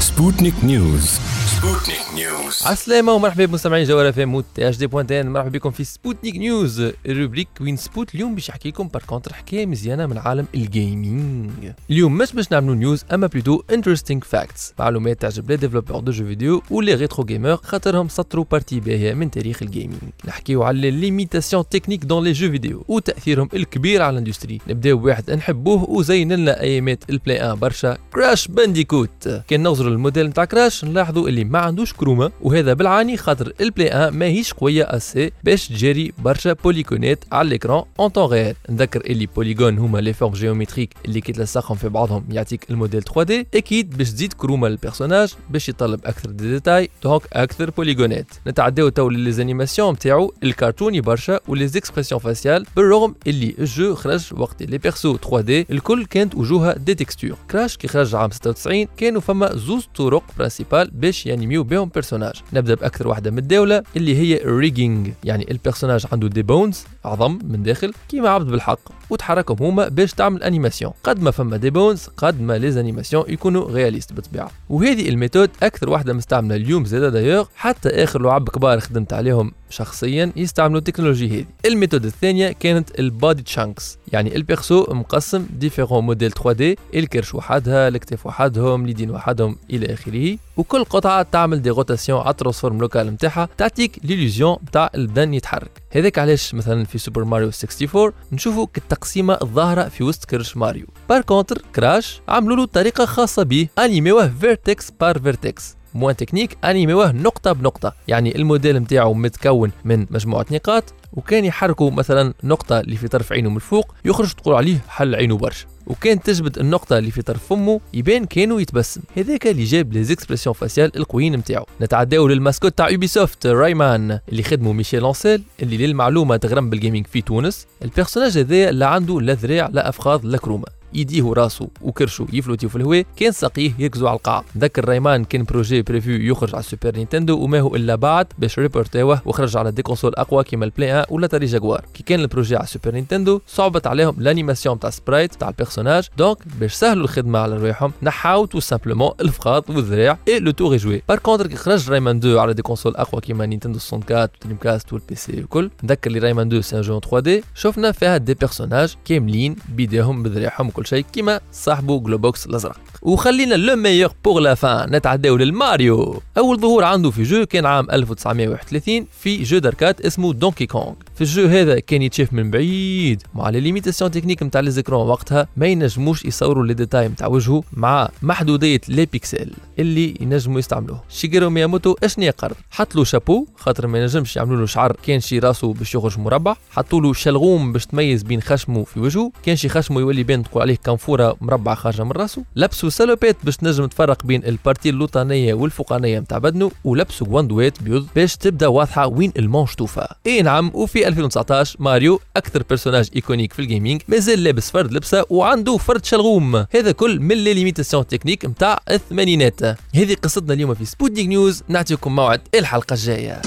Sputnik 0.03 0.57
News. 0.71 1.07
Sputnik 1.55 2.02
News. 2.15 2.67
عسلامة 2.67 3.11
ومرحبا 3.13 3.45
بمستمعين 3.45 3.85
جوهرة 3.87 4.11
في 4.11 4.25
موت 4.25 4.45
HD 4.59 4.87
بوانتين 4.87 5.29
مرحبا 5.29 5.49
بكم 5.49 5.71
في 5.71 5.83
Sputnik 5.83 6.35
News 6.35 6.91
ال 7.05 7.10
rubrique 7.10 7.47
وين 7.61 7.77
سبوت 7.77 8.15
اليوم 8.15 8.35
باش 8.35 8.49
يحكي 8.49 8.69
لكم 8.69 8.87
par 8.87 9.03
contre 9.07 9.33
حكاية 9.33 9.65
مزيانة 9.65 10.05
من 10.05 10.17
عالم 10.17 10.45
ال 10.55 10.69
gaming 10.69 11.51
اليوم 11.89 12.17
مش 12.17 12.33
باش 12.33 12.51
نعملوا 12.51 12.75
news 12.75 13.05
اما 13.13 13.27
plutôt 13.27 13.61
interesting 13.71 14.21
facts 14.21 14.73
معلومات 14.79 15.21
تعجب 15.21 15.51
les 15.51 15.57
développeurs 15.57 15.99
de 15.99 16.11
jeux 16.11 16.25
vidéo 16.25 16.63
و 16.71 16.77
les 16.77 16.93
retro 16.93 17.25
gamers 17.25 17.55
خاطرهم 17.55 18.07
سطروا 18.09 18.45
partie 18.51 18.79
باهية 18.79 19.13
من 19.13 19.31
تاريخ 19.31 19.61
ال 19.63 19.68
gaming 19.68 19.99
نحكيو 20.25 20.63
على 20.63 20.91
les 20.91 21.08
limitations 21.08 21.69
techniques 21.69 22.05
dans 22.05 22.23
les 22.23 22.31
jeux 22.31 22.51
vidéo 22.51 22.85
وتأثيرهم 22.87 23.49
الكبير 23.53 24.01
على 24.01 24.13
ال 24.13 24.18
industrie 24.18 24.59
نبداو 24.67 24.97
بواحد 24.97 25.31
نحبوه 25.31 25.89
وزين 25.89 26.31
لنا 26.33 26.61
ايامات 26.61 27.03
ال 27.09 27.17
Play 27.17 27.47
1 27.47 27.59
برشا 27.59 27.97
Crash 28.13 28.47
Bandicoot 28.47 29.27
كان 29.47 29.63
نغزروا 29.63 29.91
الموديل 29.91 30.27
نتاع 30.27 30.45
Crash 30.45 30.85
نلاحظوا 30.85 31.29
اللي 31.29 31.43
ما 31.43 31.59
عندوش 31.59 31.93
كروما 32.03 32.31
وهذا 32.41 32.73
بالعاني 32.73 33.17
خاطر 33.17 33.53
ال 33.61 33.66
Play 33.66 33.87
1 33.87 34.13
ماهيش 34.13 34.53
قوية 34.53 34.83
assez 34.83 35.31
باش 35.43 35.67
تجري 35.67 36.13
برشا 36.17 36.53
polygone 36.53 37.15
ات 37.15 37.23
على 37.31 37.47
ال 37.47 37.53
écran 37.53 37.83
en 37.99 38.07
temps 38.07 38.31
réel 38.31 38.55
نذكر 38.69 39.01
اللي 39.01 39.25
polygones 39.25 39.77
هما 39.77 39.97
les 39.97 40.13
formes 40.13 40.33
géométriques 40.33 40.93
اللي 41.05 41.21
كي 41.21 41.31
تلصقهم 41.31 41.77
في 41.77 41.89
بعضهم 41.89 42.25
يعطيك 42.31 42.69
الموديل 42.69 43.03
3 43.03 43.23
دي 43.23 43.47
أكيد 43.55 43.97
باش 43.97 44.11
تزيد 44.11 44.33
كروما 44.33 44.67
لل 44.67 44.78
personnage 44.78 45.33
باش 45.49 45.69
يطلب 45.69 45.99
أكثر 46.05 46.29
des 46.29 46.49
détails 46.49 46.89
donc 47.03 47.21
أكثر 47.33 47.69
polygone 47.69 48.21
ات 48.21 48.27
نتعداو 48.47 48.89
تو 48.89 49.09
les 49.09 49.29
animations 49.29 49.93
نتاعو 49.93 50.33
الكرتوني 50.43 51.01
برشا 51.01 51.39
و 51.47 51.65
les 51.65 51.77
expressions 51.77 52.21
faciales 52.21 52.65
بالرغم 52.75 53.15
اللي 53.27 53.55
ال 53.59 53.68
jeu 53.68 53.95
خرج 53.95 54.29
وقت 54.33 54.63
les 54.63 54.77
persos 54.77 55.17
3D 55.17 55.65
الكل 55.71 56.05
كانت 56.05 56.35
وجوهها 56.35 56.73
des 56.77 56.95
textures 56.95 57.37
Crash 57.51 57.77
كي 57.77 57.87
خرج 57.87 58.15
عام 58.15 58.31
96 58.31 58.87
كانوا 58.97 59.21
فما 59.21 59.55
زوز 59.55 59.87
طرق 59.95 60.23
principales 60.37 60.91
باش 60.93 61.25
يانيميو 61.25 61.63
بهم 61.63 61.89
personnage 61.93 62.33
نبدأ 62.53 62.73
بأكثر 62.73 63.07
واحدة 63.07 63.31
متداولة 63.31 63.83
اللي 63.95 64.17
هي 64.17 64.43
ال 64.43 64.52
rigging 64.52 65.11
يعني 65.23 65.51
ال 65.51 65.56
personnage 65.56 66.05
عنده 66.11 66.27
des 66.27 66.41
bones 66.41 66.83
عظم 67.05 67.39
من 67.43 67.63
داخل 67.63 67.93
كيما 68.09 68.29
عبد 68.29 68.47
بالحق 68.47 68.79
وتحركهم 69.09 69.57
هما 69.61 69.87
باش 69.87 70.13
تعمل 70.13 70.43
animation 70.43 70.93
قد 71.03 71.21
ما 71.21 71.31
فما 71.31 71.57
des 71.57 71.69
bones 71.69 72.09
قد 72.17 72.41
ما 72.41 72.57
les 72.57 72.79
animations 72.79 73.23
يكونوا 73.27 73.71
réalistes 73.71 74.13
بالطبيعة. 74.13 74.51
وهذه 74.69 75.09
ال 75.09 75.14
méthode 75.14 75.49
أكثر 75.63 75.89
واحدة 75.89 76.13
مستعملة 76.13 76.55
اليوم 76.55 76.85
زادة 76.85 77.09
دايوغ 77.09 77.45
حتى 77.55 77.89
آخر 77.89 78.21
لعب 78.21 78.49
كبار 78.49 78.79
خدمت 78.79 79.13
عليهم 79.13 79.51
شخصيا 79.69 80.31
يستعملوا 80.35 80.79
التكنولوجيا 80.79 81.27
هذه. 81.27 81.45
ال 81.65 81.70
méthode 81.70 82.05
الثانية 82.05 82.51
كانت 82.51 82.99
ال 82.99 83.08
body 83.08 83.41
chunks 83.41 83.97
يعني 84.13 84.35
ال 84.35 84.44
perso 84.44 84.85
مقسم 84.89 85.47
différents 85.59 86.03
modèles 86.03 86.31
3D 86.31 86.77
الكرش 86.93 87.35
وحدها 87.35 87.87
الكتاف 87.87 88.25
وحدهم 88.25 88.83
اليدين 88.85 89.11
وحدهم 89.11 89.57
إلى 89.69 89.93
آخره. 89.93 90.37
وكل 90.57 90.83
قطعة 90.83 91.23
تعمل 91.23 91.61
des 91.61 91.69
rotations 91.69 92.21
على 92.21 92.29
ال 92.29 92.34
transform 92.34 92.79
local 92.79 93.07
نتاعها 93.07 93.49
تعطيك 93.57 93.99
l'illusion 94.03 94.57
نتاع 94.63 94.89
البدن 94.95 95.33
يتحرك. 95.33 95.81
هذاك 95.91 96.19
علاش 96.19 96.53
مثلا 96.53 96.85
في 96.85 96.97
Super 96.97 97.23
Mario 97.23 97.49
64 97.63 98.11
نشوفوا 98.31 98.67
التقسيمة 98.77 99.37
الظاهرة 99.41 99.89
في 99.89 100.03
وسط 100.03 100.25
كرش 100.25 100.57
ماريو. 100.57 100.85
par 101.09 101.21
contre 101.21 101.61
Crash 101.75 102.21
عملوا 102.27 102.55
له 102.55 102.65
طريقة 102.65 103.05
خاصة 103.05 103.43
به 103.43 103.67
انيميوه 103.79 104.27
vertex 104.27 104.91
par 104.91 105.19
vertex 105.19 105.75
moins 105.95 106.15
technique 106.15 106.57
انيميوه 106.63 107.11
نقطة 107.11 107.51
بنقطة. 107.51 107.93
يعني 108.07 108.35
الموديل 108.35 108.77
نتاعو 108.77 109.13
متكون 109.13 109.71
من 109.85 110.05
مجموعة 110.09 110.45
نقاط 110.51 110.93
وكان 111.13 111.45
يحركوا 111.45 111.91
مثلا 111.91 112.33
نقطة 112.43 112.79
اللي 112.79 112.95
في 112.95 113.07
طرف 113.07 113.33
عينه 113.33 113.49
من 113.49 113.55
الفوق 113.55 113.95
يخرج 114.05 114.33
تقول 114.33 114.55
عليه 114.55 114.77
حل 114.87 115.15
عينه 115.15 115.37
برشا. 115.37 115.65
وكان 115.87 116.21
تجبد 116.21 116.59
النقطة 116.59 116.97
اللي 116.97 117.11
في 117.11 117.21
طرف 117.21 117.47
فمه 117.47 117.79
يبان 117.93 118.25
كانوا 118.25 118.61
يتبسم. 118.61 119.01
هذاك 119.17 119.47
اللي 119.47 119.63
جاب 119.63 119.93
les 119.93 120.03
expressions 120.03 120.53
faciales 120.53 120.97
القويين 120.97 121.35
نتاعو 121.35 121.65
نتعداو 121.81 122.27
لل 122.27 122.37
mascotte 122.37 122.77
تاع 122.77 122.89
Ubisoft 122.89 123.47
Rayman 123.47 124.19
اللي 124.29 124.43
خدمه 124.43 124.73
Michel 124.73 125.03
Ancel 125.03 125.43
اللي 125.61 125.87
للمعلومة 125.87 126.37
تغرم 126.37 126.69
بال 126.69 126.79
gaming 126.79 127.07
في 127.07 127.21
تونس. 127.21 127.67
ال 127.81 127.86
personnage 127.86 128.37
هذايا 128.37 128.71
لا 128.71 128.87
عنده 128.87 129.21
لا 129.21 129.33
ذراع 129.33 129.69
لا 129.73 129.89
أفخاذ 129.89 130.19
لا 130.23 130.37
كرومة. 130.37 130.82
يديه 130.95 131.23
وراسه 131.23 131.67
وكرشه 131.81 132.27
يفلوتيو 132.33 132.69
في 132.69 132.75
الهواء. 132.75 133.05
كان 133.15 133.31
ساقيه 133.31 133.71
يركزوا 133.79 134.09
على 134.09 134.17
القاع. 134.17 134.43
ذكر 134.57 134.89
Rayman 134.89 135.25
كان 135.25 135.43
projet 135.43 135.81
prévu 135.81 136.31
يخرج 136.31 136.55
على 136.55 136.59
ال 136.59 136.65
Super 136.65 136.95
Nintendo 136.95 137.37
وما 137.37 137.59
هو 137.59 137.75
إلا 137.75 137.95
بعد 137.95 138.27
باش 138.39 138.59
ريبورتاوه 138.59 139.21
وخرج 139.25 139.57
على 139.57 139.71
des 139.71 139.81
consoles 139.81 140.13
أقوى 140.15 140.43
كيما 140.43 140.65
ال 140.65 140.71
Play 140.71 140.93
1 140.93 141.05
ولا 141.09 141.27
Atari 141.27 141.45
Jaguar 141.45 141.85
كي 141.93 142.03
كان 142.03 142.19
ال 142.19 142.24
projet 142.24 142.55
على 142.55 142.63
ال 142.63 142.68
Super 142.68 142.91
Nintendo 142.91 143.41
صعبت 143.47 143.87
عليهم 143.87 144.15
ال 144.19 144.25
animation 144.25 144.79
تاع 144.79 144.89
sprite 144.89 145.33
تاع 145.35 145.49
ال 145.49 145.55
personnage 145.55 146.07
donc 146.17 146.37
باش 146.59 146.73
سهلوا 146.73 147.03
الخدمة 147.03 147.39
على 147.39 147.57
رواحهم 147.57 147.91
نحاو 148.01 148.45
tout 148.45 148.59
simplement 148.59 149.11
الفخاط 149.21 149.69
والذراع 149.69 150.17
et 150.27 150.39
le 150.39 150.51
tour 150.51 150.77
est 150.77 151.01
joué 151.09 151.15
par 151.15 151.19
contre 151.19 151.47
كي 151.47 151.55
خرج 151.55 151.89
Rayman 151.91 152.17
2 152.17 152.37
على 152.37 152.53
des 152.53 152.61
consoles 152.61 152.95
أقوى 152.95 153.21
كيما 153.21 153.45
Nintendo 153.45 153.79
64 153.93 154.27
و 154.43 154.48
Dreamcast 154.48 154.93
وال 154.93 155.15
PC 155.15 155.37
والكل 155.37 155.69
نذكر 155.83 156.11
لي 156.11 156.19
Rayman 156.19 156.47
2 156.47 156.61
c'est 156.61 156.75
un 156.77 156.81
jeu 156.81 156.99
3D 156.99 157.43
شفنا 157.55 157.91
فيها 157.91 158.17
des 158.17 158.33
personnages 158.33 158.95
كاملين 159.05 159.55
بيديهم 159.69 160.23
بذراعهم 160.23 160.69
شيء 160.85 161.05
كيما 161.13 161.39
صاحبه 161.51 161.99
Globox 161.99 162.45
الأزرق. 162.45 162.77
وخلينا 163.01 163.55
le 163.55 163.75
meilleur 163.75 164.11
pour 164.25 164.41
la 164.41 164.55
fin 164.55 164.95
نتعداو 164.95 165.35
للماريو 165.37 166.21
أول 166.37 166.59
ظهور 166.59 166.83
عنده 166.83 167.11
في 167.11 167.23
jeu 167.23 167.45
كان 167.45 167.65
عام 167.65 167.87
1931 167.91 169.07
في 169.19 169.43
jeu 169.43 169.57
d'arcade 169.57 170.01
اسمه 170.01 170.33
Donkey 170.33 170.65
Kong 170.65 170.93
في 171.15 171.21
ال 171.21 171.28
jeu 171.28 171.47
هذا 171.47 171.79
كان 171.79 172.01
يتشاف 172.01 172.33
من 172.33 172.51
بعيد 172.51 173.23
مع 173.33 173.49
les 173.49 173.59
limitations 173.59 174.11
techniques 174.11 174.43
نتاع 174.43 174.61
les 174.61 174.71
écrans 174.71 175.07
وقتها 175.07 175.47
ما 175.57 175.67
ينجموش 175.67 176.25
يصوروا 176.25 176.65
les 176.65 176.73
détails 176.73 177.07
نتاع 177.07 177.27
وجهه 177.27 177.63
مع 177.73 178.09
محدودية 178.21 178.81
les 178.87 179.05
pixels 179.05 179.51
اللي 179.79 180.17
ينجموا 180.21 180.59
يستعملوه. 180.59 181.03
شيغيرو 181.09 181.49
مياموتو 181.49 181.95
اشني 182.03 182.29
قرر 182.29 182.55
حط 182.71 182.95
له 182.95 183.03
شابو 183.03 183.45
خاطر 183.55 183.87
ما 183.87 183.99
ينجمش 183.99 184.35
يعملوا 184.35 184.59
له 184.59 184.65
شعر. 184.65 184.95
كان 185.07 185.19
شي 185.19 185.39
راسه 185.39 185.73
باش 185.73 185.95
يخرج 185.95 186.19
مربع 186.19 186.55
حطوا 186.71 187.01
له 187.01 187.13
شلغوم 187.13 187.73
باش 187.73 187.85
تميز 187.85 188.23
بين 188.23 188.41
خشمه 188.41 188.83
في 188.83 188.99
وجهه. 188.99 189.31
كان 189.43 189.55
شي 189.55 189.69
خشمه 189.69 189.99
يولي 189.99 190.23
بين 190.23 190.43
تقول 190.43 190.61
عليه 190.61 190.75
كنفوره 190.85 191.37
مربع 191.41 191.75
خارجة 191.75 192.03
من 192.03 192.11
راسه. 192.11 192.43
لبسوا 192.55 192.89
salopette 192.89 193.35
باش 193.43 193.57
تنجم 193.57 193.85
تفرق 193.85 194.25
بين 194.25 194.43
ال 194.45 194.52
partie 194.52 194.89
اللوطانية 194.89 195.53
والفوقانية 195.53 196.19
نتاع 196.19 196.37
بدنه 196.37 196.71
ولبسوا 196.83 197.27
غواندوات 197.27 197.83
بيض 197.83 198.07
باش 198.15 198.37
تبدأ 198.37 198.67
واضحة 198.67 199.07
وين 199.07 199.31
ال 199.37 199.43
manche 199.43 199.75
توفى 199.75 200.07
إي 200.27 200.41
نعم 200.41 200.71
وفي 200.73 201.02
2019 201.07 201.75
ماريو 201.79 202.19
أكثر 202.37 202.63
personnage 202.63 203.09
iconique 203.15 203.53
في 203.53 203.59
ال 203.59 203.65
gaming 203.65 204.01
مازال 204.07 204.43
لابس 204.43 204.71
فرد 204.71 204.93
لبسة 204.93 205.25
وعنده 205.29 205.77
فرد 205.77 206.05
شلغوم. 206.05 206.55
هذا 206.55 206.91
كل 206.91 207.19
من 207.19 207.35
les 207.35 207.53
limitations 207.53 208.07
techniques 208.07 208.45
نتاع 208.45 208.79
الثمانينات. 208.91 209.63
هذه 209.95 210.15
قصتنا 210.23 210.53
اليوم 210.53 210.73
في 210.73 210.85
Sputnik 210.85 211.27
News 211.27 211.63
نعطيكم 211.67 212.15
موعد 212.15 212.41
الحلقة 212.55 212.93
الجاية. 212.93 213.41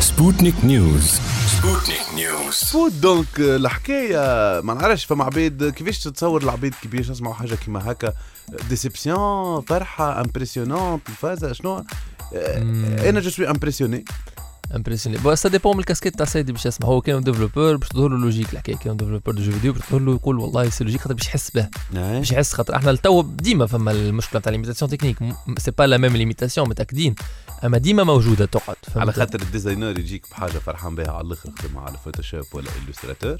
Sputnik 0.00 0.54
News 0.64 1.20
Sputnik 1.46 2.14
News 2.14 2.54
فوت 2.54 2.92
donc 2.92 3.26
الحكاية 3.38 4.60
ما 4.60 4.74
نعرفش 4.74 5.04
فما 5.04 5.24
عباد 5.24 5.72
كيفاش 5.76 5.98
تتصور 5.98 6.42
العباد 6.42 6.74
كي 6.82 6.88
باش 6.88 7.08
يسمعوا 7.08 7.34
حاجة 7.34 7.54
كيما 7.54 7.90
هكا 7.90 8.12
déception 8.68 9.60
فرحه 9.60 10.20
impressionnante 10.20 11.08
الفازه 11.08 11.52
شنو 11.52 11.84
أنا 12.32 13.20
je 13.20 13.30
suis 13.30 13.50
impressionné 13.50 14.04
impressionné 14.76 15.18
bon 15.18 15.36
ça 15.36 15.48
dépend 15.48 15.72
من 15.74 15.80
الكاسكيت 15.80 16.16
تاع 16.18 16.26
سيدي 16.26 16.52
باش 16.52 16.66
يسمع. 16.66 16.88
هو 16.88 17.00
كان 17.00 17.22
développeur 17.22 17.76
باش 17.76 17.88
تظهر 17.88 18.08
له 18.08 18.18
logique 18.18 18.52
الحكاية 18.52 18.76
كان 18.76 18.96
développeur 18.96 19.34
de 19.34 19.42
jeux 19.42 19.52
vidéo 19.52 19.72
باش 19.72 19.82
تظهر 19.88 20.00
له 20.00 20.14
يقول 20.14 20.38
والله 20.38 20.70
c'est 20.70 20.84
logique 20.84 21.00
خاطر 21.00 21.14
باش 21.14 21.26
يحس 21.26 21.50
به. 21.50 21.68
باش 21.92 22.30
يحس 22.32 22.52
خاطر 22.52 22.76
إحنا 22.76 22.90
لتو 22.90 23.22
ديما 23.22 23.66
فما 23.66 23.90
المشكلة 23.90 24.40
تاع 24.40 24.52
limitations 24.52 24.90
techniques 24.90 25.16
c'est 25.58 25.70
pas 25.70 25.86
la 25.86 25.96
même 25.96 26.16
limitation 26.16 26.68
متاكدين 26.68 27.14
أما 27.64 27.78
ديما 27.78 28.04
موجودة 28.04 28.44
تقعد 28.46 28.76
على 28.96 29.12
خاطر 29.12 29.40
ال 29.40 29.46
designer 29.46 29.98
يجيك 29.98 30.30
بحاجة 30.30 30.58
فرحان 30.58 30.94
بها 30.94 31.10
على 31.12 31.26
الآخر 31.26 31.50
خدمة 31.62 31.80
على 31.80 31.98
Photoshop 32.04 32.44
ولا 32.52 32.68
Illustrator 32.88 33.36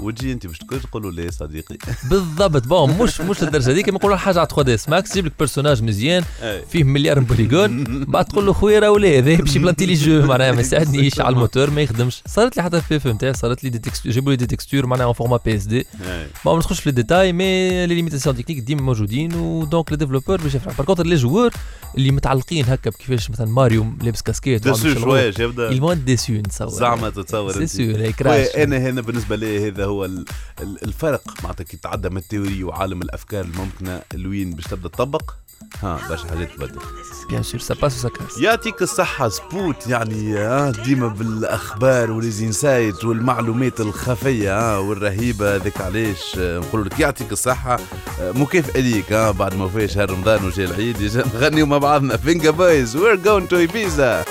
وتجي 0.00 0.32
انت 0.32 0.46
باش 0.46 0.58
تقول 0.58 0.80
تقول 0.80 1.02
له 1.02 1.10
ليه 1.12 1.30
صديقي. 1.30 1.76
بالضبط. 2.10 2.66
bon 2.66 2.90
مش 2.98 3.20
مش 3.20 3.42
للدرجه 3.42 3.70
هذيك 3.70 3.84
كيما 3.84 3.98
نقولوا 3.98 4.16
حاجة 4.16 4.38
على 4.38 4.48
3ds 4.48 4.76
Max 4.88 5.10
تجيب 5.10 5.26
لك 5.26 5.32
personnage 5.38 5.82
مزيان. 5.82 6.24
فيه 6.70 6.84
مليار 6.84 7.20
polygones 7.20 7.84
بعد 8.12 8.24
تقول 8.24 8.46
له 8.46 8.52
خويا 8.52 8.80
راه 8.80 8.90
ولا 8.90 9.18
هذا 9.18 9.36
باش 9.36 9.56
يبلانتي 9.56 9.86
le 9.86 9.94
jeu 9.94 10.26
معناها 10.26 10.52
ما 10.52 10.60
يساعدنيش 10.60 11.20
على 11.20 11.32
الموتور 11.34 11.70
ما 11.70 11.80
يخدمش. 11.80 12.22
صارت 12.26 12.56
لي 12.56 12.62
حتى 12.62 12.80
PFE 12.80 13.06
نتاعي 13.06 13.34
صارت 13.34 13.64
لي 13.64 13.70
des 13.70 13.78
textures 13.78 14.12
جابوا 14.12 14.30
لي 14.30 14.36
des 14.36 14.46
textures 14.46 14.86
معناها 14.86 15.06
en 15.06 15.14
format 15.14 15.38
PSD. 15.44 15.86
ما 16.46 16.56
ندخلش 16.56 16.80
في 16.80 16.86
ال 16.86 16.93
détail 16.93 17.32
mais 17.32 17.86
les 17.86 17.94
limitations 17.94 18.36
techniques 18.36 18.58
ديما 18.58 18.82
موجودين 18.82 19.34
و 19.34 19.45
donc 19.45 19.90
les 19.90 19.96
développeurs 19.96 20.40
باش 20.40 20.54
يفرح 20.54 20.76
par 20.76 20.86
contre 20.86 21.06
les 21.06 21.14
joueurs 21.14 21.50
اللي 21.98 22.10
متعلقين 22.10 22.64
هكا 22.64 22.90
بكيفاش 22.90 23.30
مثلا 23.30 23.46
ماريو 23.46 23.86
لابس 24.02 24.22
كاسكيت 24.22 24.74
شلغوم، 24.74 25.02
شوية 25.04 25.34
يبدا 25.38 25.94
ديسو 25.94 26.32
نتصور. 26.32 26.68
زعما 26.68 27.10
تتصور 27.10 27.66
سي. 27.66 28.12
سور 28.12 28.62
أنا 28.62 28.78
هنا 28.78 29.00
بالنسبة 29.00 29.36
لي 29.36 29.68
هذا 29.68 29.81
هو 29.86 30.04
ال- 30.04 30.24
ال- 30.60 30.84
الفرق. 30.84 31.22
معناتها 31.42 31.64
كي 31.64 31.76
تعدى 31.76 32.08
من 32.08 32.16
التيوري 32.16 32.64
وعالم 32.64 33.02
الأفكار 33.02 33.44
الممكنة 33.44 34.02
لوين 34.14 34.50
باش 34.54 34.64
تبدأ 34.64 34.88
تطبق. 34.88 35.30
ها 35.82 36.00
برشا 36.08 36.28
حاجات 36.28 36.52
تبدل 36.52 36.78
بيان 37.30 37.42
سور 37.42 37.60
سا 37.60 37.74
باس 37.74 38.06
يعطيك 38.40 38.82
الصحة 38.82 39.28
سبوت 39.28 39.86
يعني 39.86 40.72
ديما 40.84 41.08
بالأخبار 41.08 42.10
والإنسايت 42.10 43.04
والمعلومات 43.04 43.80
الخفية 43.80 44.80
والرهيبة 44.80 45.56
ذيك 45.56 45.80
علاش 45.80 46.36
آه، 46.38 46.58
نقول 46.58 46.84
لك. 46.86 47.00
يعطيك 47.00 47.32
الصحة. 47.32 47.76
مكافأة 48.20 48.80
ليك 48.80 49.12
ها 49.12 49.30
بعد 49.30 49.54
ما 49.54 49.68
فيش 49.68 49.94
شهر 49.94 50.10
رمضان 50.10 50.44
وجا 50.46 50.64
العيد 50.64 51.16
نغنيو 51.34 51.66
مع 51.66 51.78
بعضنا. 51.78 52.16
Vengaboys 52.16 52.96
We're 52.96 53.16
going 53.16 53.48
to 53.48 53.56
Ibiza 53.56 54.24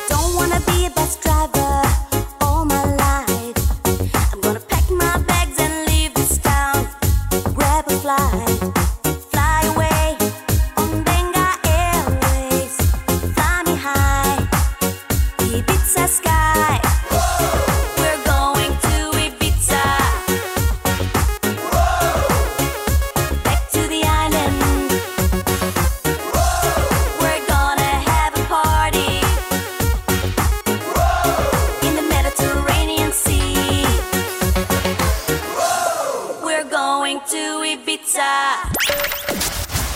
Ibiza. 37.81 38.61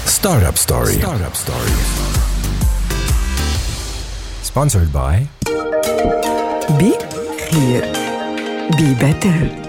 Startup 0.05 0.57
Story. 0.57 0.93
Startup 0.93 1.35
Story. 1.35 1.71
Sponsored 4.41 4.91
by 4.91 5.27
Be 6.79 6.97
Clear. 7.37 7.81
Be 8.77 8.95
Better. 8.95 9.64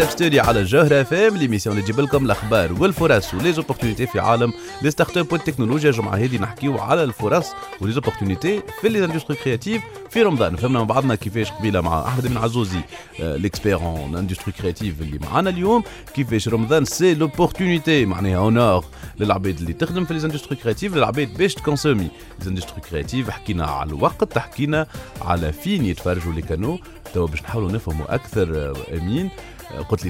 the 0.00 0.09
story 0.20 0.40
على 0.40 0.64
جوهرة 0.64 1.00
اف 1.00 1.14
ام 1.14 1.36
l'émission 1.36 1.76
اللي 1.76 1.84
تجيب 1.86 2.00
لكم 2.00 2.24
الأخبار 2.24 2.72
والفرص 2.72 3.34
و 3.34 3.38
les 3.38 3.52
opportunités 3.52 4.06
في 4.06 4.20
عالم. 4.20 4.52
les 4.82 4.90
start-up 4.90 5.32
والتكنولوجيا 5.32 5.90
الجمعه 5.90 6.14
هذه 6.14 6.38
نحكيو 6.38 6.78
على 6.78 7.04
الفرص 7.04 7.46
و 7.80 7.85
les 7.85 8.01
opportunités 8.01 8.62
في 8.80 8.88
les 8.88 9.04
industries 9.04 9.36
créatives 9.36 9.82
في 10.10 10.22
رمضان 10.22 10.56
فهمنا 10.56 10.78
مع 10.78 10.84
بعضنا 10.84 11.14
كيفاش 11.14 11.50
قبيلة 11.50 11.80
مع 11.80 12.08
أحمد 12.08 12.26
بن 12.26 12.36
عزوزي 12.36 12.80
l'expert 13.20 13.76
en 13.76 14.16
industries 14.16 14.52
créatives 14.52 15.00
اللي 15.00 15.18
معانا 15.18 15.50
اليوم. 15.50 15.82
كيفاش 16.14 16.48
رمضان؟ 16.48 16.84
c'est 16.84 17.14
l'opportunité 17.14 18.06
معناها 18.06 18.36
en 18.36 18.60
or 18.60 18.84
للعباد 19.20 19.58
اللي 19.58 19.72
تخدم 19.72 20.04
في 20.04 20.14
les 20.14 20.24
industries 20.24 20.56
créatives 20.56 20.96
للعباد 20.96 21.36
باش 21.38 21.54
ت 21.54 21.59
consommer 21.59 22.08
les 22.42 22.48
industries 22.48 22.80
créatives 22.90 23.30
حكينا 23.30 23.66
على 23.66 23.88
الوقت 23.88 24.38
حكينا 24.38 24.86
على 25.22 25.52
فين 25.52 25.84
يتفرجوا 25.84 26.32
لي 26.32 26.42
كانو 26.42 26.78
توا 27.14 27.26
باش 27.26 27.42
نحاولوا 27.42 27.72
نفهموا 27.72 28.14
أكثر 28.14 28.56
آه، 28.56 28.96
أمين. 28.98 29.30
آه، 29.74 29.80
قلت 29.80 30.04
لي 30.04 30.09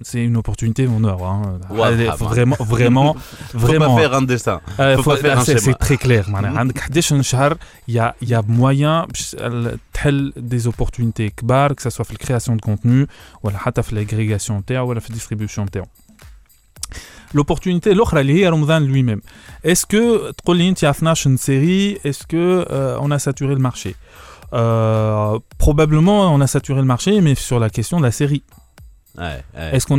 c'est 0.00 0.24
une 0.24 0.36
opportunité 0.36 0.86
en 0.86 1.02
or. 1.04 1.24
Hein. 1.24 1.58
Ouais, 1.70 2.06
vraiment, 2.18 2.56
vraiment, 2.60 3.16
vraiment. 3.54 3.90
Faut 3.90 3.96
pas 3.96 4.00
faire 4.00 4.14
un 4.14 4.22
dessin. 4.22 4.60
Euh, 4.80 4.96
faut, 4.98 5.10
pas 5.10 5.16
faire 5.16 5.38
un 5.38 5.44
C'est 5.44 5.78
très 5.78 5.96
clair. 5.96 6.28
Mhm. 6.28 6.72
Il 7.88 7.94
y 7.94 7.98
a, 7.98 8.14
y 8.22 8.34
a 8.34 8.42
moyen 8.42 9.06
tel 9.92 10.32
des 10.36 10.66
opportunités 10.66 11.30
kbar, 11.30 11.74
que 11.74 11.82
ce 11.82 11.90
soit 11.90 12.08
la 12.10 12.16
création 12.16 12.56
de 12.56 12.60
contenu, 12.60 13.06
ou 13.42 13.48
la 13.48 13.58
l'agrégation 13.92 14.62
ou 14.86 14.92
la 14.92 15.00
distribution 15.00 15.64
de 15.64 15.70
terre. 15.70 15.84
l'opportunité 17.34 17.94
l'autre 17.94 18.16
elle 18.16 18.30
est 18.30 18.48
Ramadan 18.48 18.80
lui-même 18.80 19.20
est-ce 19.64 19.86
que 19.86 20.32
une 21.24 21.38
série? 21.38 21.98
Est-ce 22.04 22.26
que 22.26 22.66
euh, 22.70 22.98
on 23.00 23.10
a 23.10 23.18
saturé 23.18 23.54
le 23.54 23.60
marché? 23.60 23.96
Euh, 24.52 25.38
probablement 25.56 26.34
on 26.34 26.40
a 26.42 26.46
saturé 26.46 26.80
le 26.80 26.86
marché 26.86 27.20
mais 27.22 27.34
sur 27.34 27.58
la 27.58 27.70
question 27.70 27.98
de 27.98 28.02
la 28.02 28.10
série 28.10 28.42
est-ce 29.18 29.86
qu'on 29.86 29.98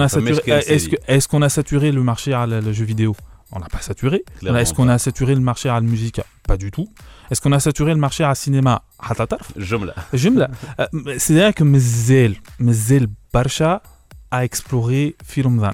a, 1.41 1.49
saturé, 1.49 1.91
le 1.91 2.03
marché 2.03 2.33
à 2.33 2.45
le 2.45 2.71
jeu 2.73 2.85
vidéo? 2.85 3.15
On 3.51 3.59
n'a 3.59 3.67
pas 3.67 3.81
saturé. 3.81 4.23
Est-ce 4.43 4.73
qu'on 4.73 4.89
a 4.89 4.97
saturé 4.97 5.35
le 5.35 5.41
marché 5.41 5.69
à 5.69 5.75
la 5.75 5.81
musique? 5.81 6.19
Pas 6.47 6.57
du 6.57 6.71
tout. 6.71 6.87
Est-ce 7.29 7.39
qu'on 7.39 7.51
a 7.51 7.59
saturé 7.59 7.93
le 7.93 7.99
marché 7.99 8.23
à 8.23 8.29
la 8.29 8.35
cinéma? 8.35 8.81
Jumla. 9.55 9.93
Jumla. 10.13 10.49
Euh, 10.79 10.87
c'est-à-dire 11.19 11.53
que 11.53 11.63
Mzel, 11.63 12.35
Mzel 12.59 13.07
Barcha 13.31 13.83
a 14.31 14.43
exploré 14.43 15.15
Firumdan. 15.23 15.73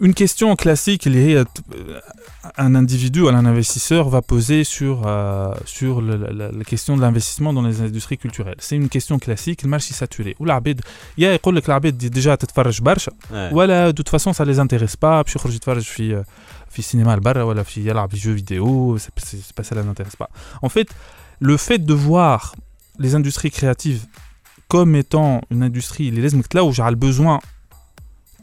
Une 0.00 0.12
question 0.22 0.56
classique 0.56 1.06
اللي 1.06 1.18
هي 1.26 1.44
ت- 1.44 1.48
un 2.66 2.74
individu 2.82 3.20
ou 3.24 3.28
un 3.28 3.46
investisseur 3.52 4.04
va 4.14 4.20
poser 4.32 4.62
sur, 4.76 4.96
euh, 5.06 5.54
sur 5.76 5.94
le- 6.06 6.16
la, 6.40 6.46
la 6.60 6.64
question 6.72 6.92
de 6.96 7.00
l'investissement 7.04 7.52
dans 7.56 7.62
les 7.70 7.76
industries 7.88 8.18
culturelles. 8.24 8.60
C'est 8.66 8.76
une 8.82 8.88
question 8.96 9.16
classique, 9.24 9.62
le 9.62 9.68
marché 9.68 9.92
saturé. 9.94 10.34
والعباد 10.40 10.80
يا 11.18 11.32
يقول 11.32 11.56
لك 11.56 11.66
العباد 11.68 11.98
دي 11.98 12.10
déjà 12.22 12.34
تتفرج 12.36 12.80
برشا 12.82 13.12
Ouais. 13.30 13.52
ولا 13.52 13.90
de 13.90 13.94
toute 13.94 14.08
façon 14.08 14.32
ça 14.32 14.44
les 14.44 14.58
intéresse 14.58 14.96
pas 14.96 15.22
باش 15.22 15.36
يخرج 15.36 15.54
يتفرج 15.54 15.82
في 15.82 16.24
في 16.70 16.78
السينما 16.78 17.16
لبرا 17.16 17.42
ولا 17.42 17.62
في 17.62 17.88
يلعب 17.88 18.10
في 18.14 18.16
jeux 18.20 18.40
vidéo 18.42 18.98
c'est 18.98 19.24
c'est 19.24 19.52
pas 19.62 19.64
ça 19.68 19.74
les 19.74 19.88
intéresse 19.88 20.16
pas 20.16 20.28
en 20.62 20.68
fait 20.68 20.88
le 21.40 21.56
fait 21.56 21.78
de 21.78 21.94
voir 21.94 22.54
les 22.98 23.14
industries 23.14 23.50
créatives 23.50 24.02
comme 24.74 24.96
étant 25.02 25.40
une 25.52 25.62
industrie 25.62 26.00
اللي 26.08 26.20
لازمك 26.20 26.46
تلوج 26.46 26.80
على 26.80 26.90
البوزوان 26.92 27.38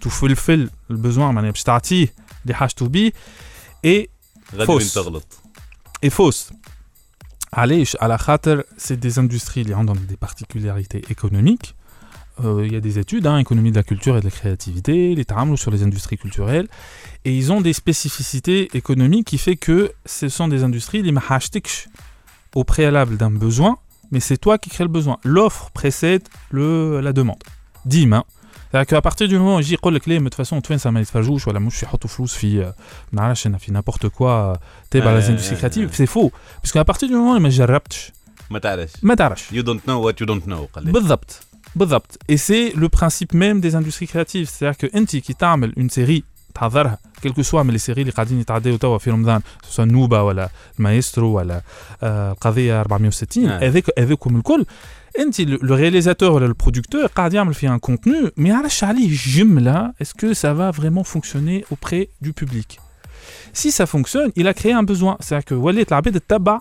تفلفل 0.02 0.70
البوزوان 0.92 1.36
معناها 1.36 1.52
باش 1.52 1.64
تعطيه 1.64 2.08
اللي 2.44 2.54
حاجته 2.54 2.88
بيه 2.88 3.12
et 3.88 4.08
غادي 4.56 4.72
وين 4.72 4.80
fausse 4.88 4.94
تغلط 4.94 5.26
et 6.06 6.10
fausse 6.10 6.54
علاش 7.54 7.98
على 8.02 8.18
خاطر 8.18 8.64
c'est 8.78 9.06
des 9.06 9.18
industries 9.18 9.58
اللي 9.58 9.74
عندهم 9.74 10.08
des 10.12 10.28
particularités 10.28 11.12
économiques 11.12 11.74
Euh, 12.40 12.66
il 12.66 12.74
y 12.74 12.76
a 12.76 12.80
des 12.80 12.98
études, 12.98 13.28
hein, 13.28 13.38
économie 13.38 13.72
de 13.72 13.76
la 13.76 13.84
culture 13.84 14.18
et 14.18 14.20
de 14.20 14.26
la 14.26 14.32
créativité, 14.32 15.16
les 15.16 15.26
تعاملوا 15.26 15.58
sur 15.58 15.70
les 15.70 15.84
industries 15.84 16.18
culturelles, 16.18 16.68
et 17.26 17.32
ils 17.38 17.52
ont 17.52 17.62
des 17.62 17.74
spécificités 17.74 18.70
économiques 18.74 19.28
qui 19.28 19.38
fait 19.38 19.58
que 19.58 19.92
ce 20.06 20.28
sont 20.30 20.48
des 20.48 20.64
industries 20.64 21.00
اللي 21.00 21.12
ما 21.12 21.20
حاجتكش 21.20 21.88
au 22.56 22.64
préalable 22.64 23.18
d'un 23.18 23.32
besoin, 23.32 23.78
mais 24.12 24.20
c'est 24.20 24.38
toi 24.38 24.58
qui 24.58 24.70
crée 24.70 24.84
le 24.84 24.90
besoin. 24.90 25.18
L'offre 25.24 25.70
précède 25.72 26.24
le, 26.52 27.00
la 27.02 27.14
demande. 27.14 27.44
ديما 27.86 28.24
C'est-à-dire 28.76 28.88
qu'à 28.88 29.02
partir 29.02 29.28
du 29.28 29.38
moment 29.38 29.56
où 29.56 29.60
يجي 29.60 29.74
يقول 29.74 29.96
لك 29.96 30.08
ليه 30.08 30.20
من 30.20 30.30
toute 30.30 30.46
façon 30.46 30.62
توانسه 30.62 30.90
ما 30.92 31.00
يتفرجوش 31.00 31.48
ولا 31.48 31.60
مش 31.60 31.84
يحطوا 31.84 32.10
فلوس 32.10 32.34
في 32.34 32.60
ما 32.60 33.22
نعرفش 33.22 33.48
انا 33.48 33.58
في 33.58 33.72
n'importe 33.72 34.08
quoi 34.08 34.60
تابع 34.92 35.12
آه، 35.12 35.22
les 35.22 35.24
industries 35.24 35.64
آه، 35.64 35.70
créatives, 35.70 35.92
آه. 35.92 36.06
c'est 36.06 36.10
faux. 36.10 36.32
Parce 36.64 36.72
qu'à 36.72 36.84
partir 36.94 37.08
du 37.08 37.14
moment 37.14 37.36
اللي 37.36 37.40
ما 37.40 37.50
جربتش 37.50 38.12
ما 38.50 38.60
تعرفش 38.60 38.94
ما 39.04 39.16
تعرفش 39.16 39.50
You 39.50 39.64
don't 39.64 39.80
know 39.88 40.06
what 40.08 40.14
you 40.24 40.28
don't 40.28 40.48
know 40.50 40.74
قال 40.76 40.86
لي. 40.86 40.92
بالضبط 40.92 41.40
بالضبط 41.76 42.20
et 42.32 42.36
c'est 42.38 42.76
le 42.76 42.90
principe 42.90 43.34
même 43.34 43.62
des 43.62 43.76
industries 43.76 44.08
créatives 44.08 44.50
c'est-à-dire 44.50 44.78
que 44.78 44.96
انت 44.96 45.16
كي 45.16 45.34
تعمل 45.34 45.74
une 45.78 45.94
série 45.94 46.22
تحضرها 46.54 46.98
quel 47.28 47.32
que 47.32 47.44
soit 47.44 47.54
من 47.56 47.78
les 47.78 47.82
séries 47.82 47.98
اللي 47.98 48.12
قاعدين 48.12 48.40
يتعداو 48.40 48.78
توا 48.78 48.98
في 48.98 49.12
رمضان 49.12 49.42
سواء 49.70 49.88
نوبة 49.88 50.24
ولا 50.24 50.50
المايسترو 50.80 51.28
ولا 51.28 51.62
آه 52.04 52.32
القضية 52.32 52.82
460 52.82 53.48
آه. 53.50 53.60
هذاك 53.68 54.00
هذاكم 54.00 54.36
الكل 54.36 54.66
انت 55.20 55.42
لو 55.42 55.76
رياليزاتور 55.76 56.32
ولا 56.32 56.46
البرودكتور 56.46 57.06
قاعد 57.06 57.34
يعمل 57.34 57.54
فيها 57.54 57.74
ان 57.74 57.80
كونتوني 57.80 58.32
ما 58.38 58.50
يعرفش 58.50 58.84
عليه 58.84 59.18
جملة 59.36 59.94
est-ce 60.04 60.14
que 60.14 60.34
ça 60.34 60.54
va 60.54 60.72
vraiment 60.82 61.04
fonctionner 61.04 61.66
auprès 61.74 62.08
du 62.26 62.34
public 62.34 62.80
si 63.62 63.70
ça 63.72 63.86
fonctionne 63.86 64.30
il 64.40 64.48
a 64.48 64.54
créé 64.54 64.74
un 64.74 64.84
besoin 64.84 65.18
c'est-à-dire 65.20 65.46
que 65.46 65.54
ولات 65.54 65.88
العباد 65.92 66.20
تتبع 66.20 66.60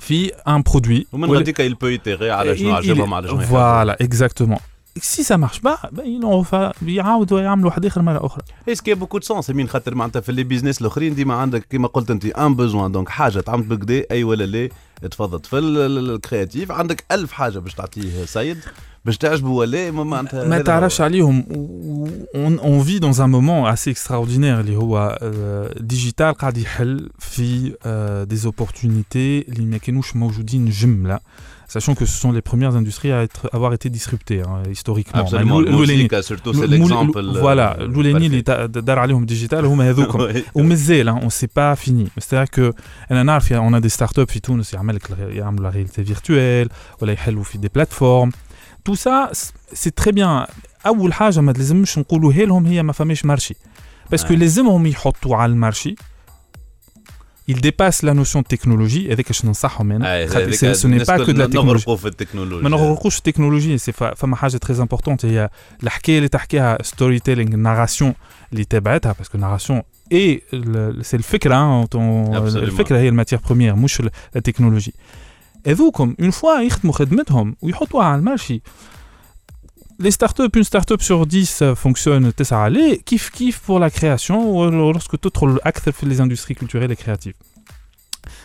في 0.00 0.30
un 0.30 0.62
produit 0.72 1.04
ومن 1.12 1.28
ولا- 1.28 1.38
غاديك 1.38 1.62
il 1.62 1.74
peut 1.74 1.98
itérer 1.98 2.22
على 2.30 2.56
شنو 2.56 2.70
il- 2.72 2.74
عجبهم 2.76 3.10
il- 3.10 3.14
على 3.14 3.28
شنو 3.28 3.40
يحبوا. 3.40 3.84
Voilà, 3.94 3.96
exactement. 4.06 4.60
Si 5.14 5.22
ça 5.30 5.36
marche 5.44 5.60
pas, 5.68 5.78
ben, 5.92 6.04
ils 6.06 6.24
ont 6.24 6.42
fa- 6.44 6.72
يعاودوا 6.88 7.40
يعملوا 7.40 7.66
واحد 7.70 7.86
اخر 7.86 8.02
مره 8.02 8.26
اخرى. 8.26 8.42
اسكي 8.68 8.94
بوكو 8.94 9.18
دو 9.18 9.24
سونس 9.24 9.50
مين 9.50 9.68
خاطر 9.68 9.94
معناتها 9.94 10.20
في 10.20 10.32
لي 10.32 10.42
بيزنس 10.44 10.80
الاخرين 10.80 11.14
ديما 11.14 11.34
عندك 11.34 11.64
كيما 11.70 11.88
قلت 11.88 12.10
انت 12.10 12.24
ان 12.26 12.54
بوزوان 12.54 12.92
دونك 12.92 13.08
حاجه 13.08 13.40
تعمل 13.40 13.62
بالكدا 13.62 14.04
اي 14.10 14.24
ولا 14.24 14.44
لا 14.44 14.68
تفضل 15.10 15.40
في 15.42 15.58
ال- 15.58 15.76
ال- 15.78 16.10
الكرياتيف 16.14 16.72
عندك 16.72 17.04
ألف 17.12 17.32
حاجه 17.32 17.58
باش 17.58 17.74
تعطيه 17.74 18.24
سيد 18.24 18.58
باش 19.04 19.18
تعجبه 19.18 19.50
ولا 19.50 19.90
ما 19.90 20.04
معناتها 20.04 20.44
ما 20.44 20.56
هذا 20.56 20.64
تعرفش 20.64 21.00
هو. 21.00 21.04
عليهم 21.04 21.42
on, 22.34 22.60
on 22.62 22.86
vit 22.88 23.00
dans 23.00 23.20
un 23.20 23.28
moment 23.28 23.66
assez 23.76 23.90
extraordinaire 23.94 24.58
اللي 24.60 24.76
هو 24.76 25.18
ديجيتال 25.80 26.34
قاعد 26.34 26.58
يحل 26.58 27.10
في 27.18 27.74
آه، 27.86 28.24
des 28.24 28.46
opportunités 28.48 29.48
اللي 29.48 29.66
ما 29.66 29.78
كانوش 29.78 30.16
موجودين 30.16 30.70
جمله 30.70 31.20
sachant 31.74 31.94
que 32.00 32.04
ce 32.10 32.16
sont 32.24 32.32
les 32.38 32.44
premières 32.50 32.74
industries 32.80 33.12
à 33.18 33.20
être, 33.26 33.42
avoir 33.58 33.72
été 33.78 33.86
disruptées 33.98 34.40
hein, 34.48 34.62
historiquement. 34.76 35.22
Absolument. 35.24 35.60
الأول- 35.60 35.66
الأولاني- 35.68 35.90
الموسيقى 35.90 36.22
surtout, 36.22 36.52
c'est 36.54 36.66
الأول- 36.66 36.70
l'exemple, 36.70 37.18
Voilà, 37.46 37.76
euh, 37.76 37.80
الأولاني 37.80 38.26
اللي 38.26 38.42
تا- 38.42 38.66
دار 38.66 38.98
عليهم 38.98 39.26
ديجيتال 39.26 39.64
هما 39.64 39.90
هذوكم 39.90 40.18
Oui. 40.32 40.36
ومازال 40.54 41.10
hein, 41.10 41.24
on 41.24 41.28
sait 41.30 41.48
pas 41.58 41.76
fini 41.86 42.06
c'est-à-dire 42.20 42.50
que 42.58 42.72
انا 43.10 43.22
نعرف 43.22 43.52
on 43.52 43.72
a 43.74 43.80
des 43.80 43.92
startups 43.98 44.24
في 44.32 44.40
تونس 44.40 44.74
يعمل 44.74 44.98
يعمل 45.10 45.26
لك 45.30 45.34
يعملوا 45.36 45.64
لا 45.64 45.70
رياليتي 45.70 46.04
فيرتوال 46.04 46.68
ولا 47.02 47.12
يحلوا 47.12 47.42
في 47.44 47.58
دي 47.58 47.68
بلاتفورم 47.74 48.30
تو 48.84 48.94
سا 48.94 49.30
سي 49.72 49.90
تري 49.90 50.12
بيان 50.12 50.46
اول 50.86 51.12
حاجه 51.12 51.40
ما 51.40 51.52
لازمش 51.52 51.98
نقولوا 51.98 52.32
لهم 52.32 52.66
هي 52.66 52.82
ما 52.82 52.92
فماش 52.92 53.24
مارشي 53.24 53.54
باسكو 54.10 54.34
آه. 54.34 54.36
لازمهم 54.36 54.86
يحطوا 54.86 55.36
على 55.36 55.52
المارشي 55.52 55.94
il 57.50 57.60
dépasse 57.60 58.02
la 58.02 58.14
notion 58.14 58.40
de 58.42 58.56
technologie 58.56 59.10
هذاك 59.10 59.26
باش 59.26 59.44
ننصحهم 59.44 59.92
انا 59.92 60.14
أي، 60.14 60.26
خاطر 60.26 60.42
هذيك 60.44 60.54
سي- 60.54 60.74
ce 60.74 60.78
n'est 60.82 60.84
الناس 60.84 61.10
pas 61.10 61.14
que 61.14 61.18
de 61.18 61.20
la 61.20 61.26
كل 61.26 61.52
technologie 61.52 61.56
نغرقوا 61.56 61.96
في 61.96 62.08
التكنولوجيا 62.08 62.62
ما 62.62 62.68
نغرقوش 62.70 63.14
في 63.14 63.18
التكنولوجيا 63.18 63.76
سي 63.76 63.92
ف- 63.92 64.04
فما 64.04 64.36
حاجه 64.36 64.56
تري 64.56 64.78
امبورتونت 64.80 65.24
هي 65.24 65.50
الحكايه 65.82 66.16
اللي 66.18 66.28
تحكيها 66.28 66.78
ستوري 66.82 67.18
تيلينغ 67.18 67.54
الناراسيون 67.54 68.14
اللي 68.52 68.64
تبعتها 68.64 69.14
باسكو 69.18 69.34
الناراسيون 69.38 69.82
اي 70.12 70.42
سي 71.02 71.16
الفكره 71.16 71.54
hein, 71.84 71.86
ton- 71.86 71.90
Absolument. 72.34 72.56
الفكره 72.56 72.98
هي 72.98 73.08
الماتير 73.08 73.38
بروميير 73.46 73.76
مش 73.76 74.00
لا 74.00 74.40
تكنولوجي 74.40 74.94
هذوكم 75.66 76.14
اون 76.20 76.30
فوا 76.30 76.60
يخدموا 76.60 76.94
خدمتهم 76.94 77.56
ويحطوها 77.62 78.04
على 78.04 78.18
المارشي 78.18 78.62
les 80.01 80.11
startups, 80.11 80.49
une 80.55 80.63
startup 80.63 81.01
sur 81.01 81.25
10 81.25 81.61
euh, 81.61 81.75
fonctionne, 81.75 82.33
Tessaralé, 82.33 83.01
kiff 83.05 83.29
kiff 83.29 83.59
pour 83.59 83.79
la 83.79 83.89
création 83.89 84.69
lorsque 84.69 85.19
tu 85.19 85.31
trouves 85.31 85.59
les 86.03 86.21
industries 86.21 86.55
culturelles 86.55 86.91
et 86.91 86.95
créatives. 86.95 87.35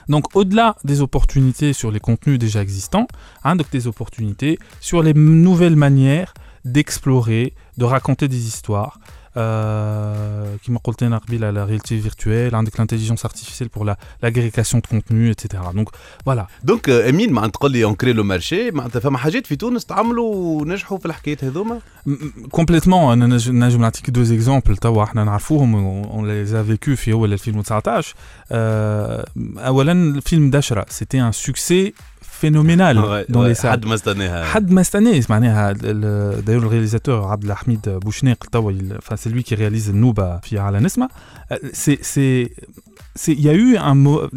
Donc 0.09 0.37
au-delà 0.37 0.77
des 0.85 1.01
opportunités 1.01 1.73
sur 1.73 1.91
les 1.91 2.01
contenus 2.01 2.39
déjà 2.39 2.63
existants, 2.63 3.07
hein, 3.43 3.57
donc 3.57 3.71
des 3.71 3.87
opportunités 3.87 4.59
sur 4.81 5.03
les 5.03 5.15
nouvelles 5.15 5.77
manières 5.77 6.35
d'explorer, 6.65 7.55
de 7.77 7.85
raconter 7.85 8.29
des 8.29 8.47
histoires, 8.47 8.99
Euh, 9.38 10.58
qui 10.64 10.72
m'a 10.72 10.78
قلت 10.84 11.04
لنا 11.04 11.18
قبيلة 11.18 11.52
la 11.52 11.66
réalité 11.66 11.96
virtuelle, 11.96 12.54
hein, 12.56 12.64
avec 12.66 12.78
l'intelligence 12.78 13.24
artificielle 13.26 13.70
pour 13.70 13.86
la- 13.86 13.98
l'agrégation 14.24 14.80
de 14.80 14.88
contenu, 14.88 15.30
etc. 15.32 15.64
Donc 15.76 15.90
voilà. 16.26 16.48
دونك 16.64 16.90
آه، 16.90 17.10
امين 17.10 17.34
معناتها 17.34 17.52
تقول 17.60 17.72
لي 17.72 17.84
اونكري 17.84 18.14
لو 18.14 18.24
مارشي 18.24 18.72
معناتها 18.72 19.00
فما 19.00 19.18
حاجات 19.18 19.48
في 19.48 19.56
تونس 19.56 19.86
تعملوا 19.86 20.36
ونجحوا 20.62 20.98
في 20.98 21.06
الحكايات 21.06 21.44
هذوما 21.44 21.80
كومبليتمون 22.52 23.14
انا 23.24 23.36
نج- 23.38 23.50
نجم 23.50 23.82
نعطيك 23.82 24.10
دوز 24.10 24.32
اكزومبل 24.32 24.78
توا 24.78 25.04
احنا 25.04 25.24
نعرفوهم 25.24 25.76
اون 26.06 26.28
لي 26.28 26.64
فيكو 26.64 26.96
في 26.96 27.12
اول 27.12 27.34
2019 27.34 28.16
آه، 28.52 29.26
اولا 29.58 29.92
الفيلم 29.92 30.50
دشرة 30.50 30.86
سيتي 30.90 31.22
ان 31.22 31.32
سوكسي 31.32 31.94
فينومينال 32.36 33.26
دون 33.30 33.48
لي 33.48 33.54
سال 33.54 33.72
حد 33.72 33.86
ما 33.86 33.96
استناها 33.96 34.46
حد 34.46 34.72
ما 34.72 34.82
استناه 34.82 35.22
معناها 35.30 35.72
داير 35.72 36.58
الرياليزاتور 36.60 37.28
عبد 37.28 37.44
الحميد 37.44 37.90
بوشناق 37.90 38.46
توا 38.52 38.72
enfin 38.72 39.16
c'est 39.16 39.30
lui 39.30 39.44
qui 39.44 39.56
réalise 39.56 39.90
النوبه 39.90 40.38
في 40.38 40.60
على 40.60 40.80
نسمه 40.80 41.10
سي 41.74 42.00
سي 42.02 42.50
سي 43.16 43.34
يا 43.34 43.54
يو 43.54 43.80
ان 43.80 44.30